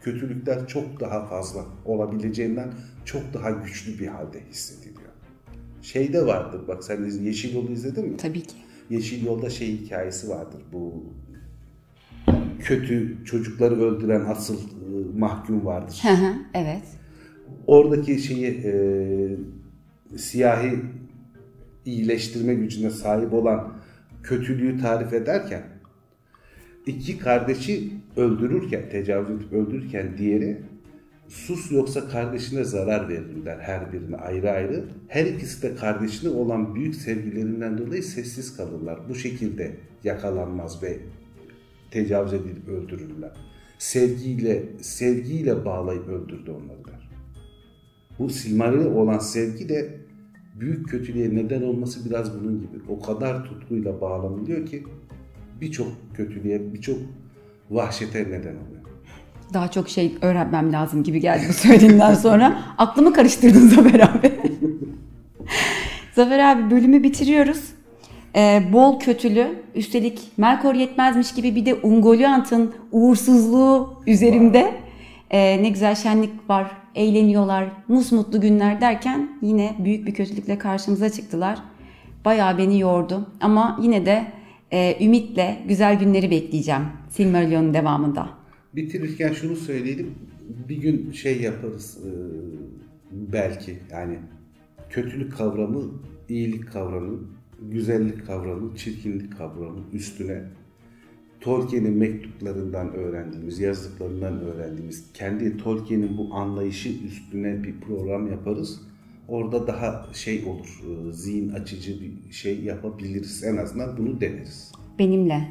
kötülükler 0.01 0.67
çok 0.67 0.99
daha 0.99 1.25
fazla 1.25 1.65
olabileceğinden 1.85 2.71
çok 3.05 3.33
daha 3.33 3.51
güçlü 3.51 3.99
bir 3.99 4.07
halde 4.07 4.39
hissediliyor. 4.49 5.11
Şeyde 5.81 6.25
vardır 6.25 6.61
bak 6.67 6.83
sen 6.83 7.03
Yeşil 7.03 7.55
Yol'u 7.55 7.71
izledin 7.71 8.09
mi? 8.09 8.17
Tabii 8.17 8.41
ki. 8.41 8.55
Yeşil 8.89 9.25
Yol'da 9.25 9.49
şey 9.49 9.77
hikayesi 9.77 10.29
vardır 10.29 10.61
bu 10.73 11.03
kötü 12.59 13.25
çocukları 13.25 13.81
öldüren 13.81 14.25
asıl 14.25 14.59
mahkum 15.17 15.65
vardır. 15.65 15.99
Hı 16.03 16.13
hı, 16.13 16.33
evet. 16.53 16.83
Oradaki 17.67 18.19
şeyi 18.19 18.47
e, 18.47 18.73
siyahi 20.17 20.79
iyileştirme 21.85 22.53
gücüne 22.53 22.89
sahip 22.89 23.33
olan 23.33 23.73
kötülüğü 24.23 24.81
tarif 24.81 25.13
ederken 25.13 25.63
iki 26.85 27.17
kardeşi 27.17 27.91
öldürürken, 28.17 28.89
tecavüz 28.89 29.29
edip 29.29 29.53
öldürürken 29.53 30.17
diğeri 30.17 30.61
sus 31.27 31.71
yoksa 31.71 32.09
kardeşine 32.09 32.63
zarar 32.63 33.09
veririm 33.09 33.45
der 33.45 33.57
her 33.59 33.93
birine 33.93 34.15
ayrı 34.15 34.51
ayrı. 34.51 34.85
Her 35.07 35.25
ikisi 35.25 35.61
de 35.61 35.75
kardeşine 35.75 36.29
olan 36.29 36.75
büyük 36.75 36.95
sevgilerinden 36.95 37.77
dolayı 37.77 38.03
sessiz 38.03 38.57
kalırlar. 38.57 38.99
Bu 39.09 39.15
şekilde 39.15 39.75
yakalanmaz 40.03 40.83
ve 40.83 40.97
tecavüz 41.91 42.33
edilip 42.33 42.67
öldürürler. 42.67 43.31
Sevgiyle 43.81 44.63
sevgiyle 44.81 45.65
bağlayıp 45.65 46.07
öldürdü 46.07 46.51
onları 46.51 46.85
der. 46.87 47.09
Bu 48.19 48.29
Silmaril'e 48.29 48.87
olan 48.87 49.19
sevgi 49.19 49.69
de 49.69 49.97
büyük 50.59 50.89
kötülüğe 50.89 51.35
neden 51.35 51.61
olması 51.61 52.09
biraz 52.09 52.39
bunun 52.39 52.59
gibi. 52.59 52.81
O 52.89 53.01
kadar 53.01 53.45
tutkuyla 53.45 54.01
bağlanılıyor 54.01 54.65
ki 54.65 54.83
birçok 55.61 55.87
kötülüğe, 56.13 56.73
birçok 56.73 56.97
vahşete 57.69 58.19
neden 58.23 58.55
oluyor. 58.55 58.81
Daha 59.53 59.71
çok 59.71 59.89
şey 59.89 60.17
öğrenmem 60.21 60.73
lazım 60.73 61.03
gibi 61.03 61.19
geldi 61.19 61.45
bu 61.49 61.53
söylediğinden 61.53 62.13
sonra. 62.13 62.61
Aklımı 62.77 63.13
karıştırdın 63.13 63.67
Zafer 63.67 63.99
abi. 63.99 64.31
Zafer 66.15 66.39
abi 66.39 66.71
bölümü 66.71 67.03
bitiriyoruz. 67.03 67.80
Ee, 68.35 68.63
bol 68.73 68.99
kötülü, 68.99 69.47
üstelik 69.75 70.19
Melkor 70.37 70.75
yetmezmiş 70.75 71.33
gibi 71.33 71.55
bir 71.55 71.65
de 71.65 71.73
Ungoliant'ın 71.75 72.73
uğursuzluğu 72.91 74.03
üzerimde. 74.07 74.73
Ee, 75.31 75.63
ne 75.63 75.69
güzel 75.69 75.95
şenlik 75.95 76.49
var, 76.49 76.71
eğleniyorlar, 76.95 77.71
musmutlu 77.87 78.41
günler 78.41 78.81
derken 78.81 79.29
yine 79.41 79.75
büyük 79.79 80.07
bir 80.07 80.13
kötülükle 80.13 80.57
karşımıza 80.57 81.09
çıktılar. 81.09 81.59
Bayağı 82.25 82.57
beni 82.57 82.79
yordu 82.79 83.29
ama 83.41 83.79
yine 83.81 84.05
de 84.05 84.25
e, 84.71 85.05
ümitle 85.05 85.57
güzel 85.67 85.99
günleri 85.99 86.31
bekleyeceğim 86.31 86.81
Silmarillion'un 87.09 87.73
devamında. 87.73 88.29
Bitirirken 88.75 89.33
şunu 89.33 89.55
söyleyelim. 89.55 90.15
Bir 90.69 90.77
gün 90.77 91.11
şey 91.11 91.41
yaparız 91.41 91.97
e, 91.97 92.11
belki 93.11 93.79
yani 93.91 94.19
kötülük 94.89 95.37
kavramı, 95.37 95.83
iyilik 96.29 96.71
kavramı, 96.71 97.19
güzellik 97.61 98.27
kavramı, 98.27 98.75
çirkinlik 98.75 99.37
kavramı 99.37 99.79
üstüne 99.93 100.43
Tolkien'in 101.41 101.97
mektuplarından 101.97 102.93
öğrendiğimiz, 102.93 103.59
yazdıklarından 103.59 104.39
öğrendiğimiz, 104.39 105.13
kendi 105.13 105.57
Tolkien'in 105.57 106.17
bu 106.17 106.35
anlayışı 106.35 106.89
üstüne 106.89 107.63
bir 107.63 107.81
program 107.81 108.31
yaparız. 108.31 108.81
Orada 109.27 109.67
daha 109.67 110.05
şey 110.13 110.45
olur, 110.45 110.81
e, 110.83 111.13
zihin 111.13 111.49
açıcı 111.49 112.01
bir 112.01 112.33
şey 112.33 112.63
yapabiliriz. 112.63 113.43
En 113.43 113.57
azından 113.57 113.97
bunu 113.97 114.21
deneriz. 114.21 114.71
Benimle. 114.99 115.47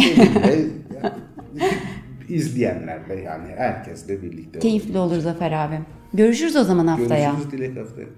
Seninle, 0.00 0.68
yani, 1.02 1.12
izleyenlerle 2.28 3.14
yani 3.14 3.48
herkesle 3.56 4.22
birlikte. 4.22 4.58
Keyifli 4.58 4.98
olur 4.98 5.18
Zafer 5.18 5.52
abi. 5.52 5.78
Görüşürüz 6.14 6.56
o 6.56 6.64
zaman 6.64 6.86
haftaya. 6.86 7.30
Görüşürüz 7.30 7.52
Dilek 7.52 7.76
haftaya. 7.76 8.08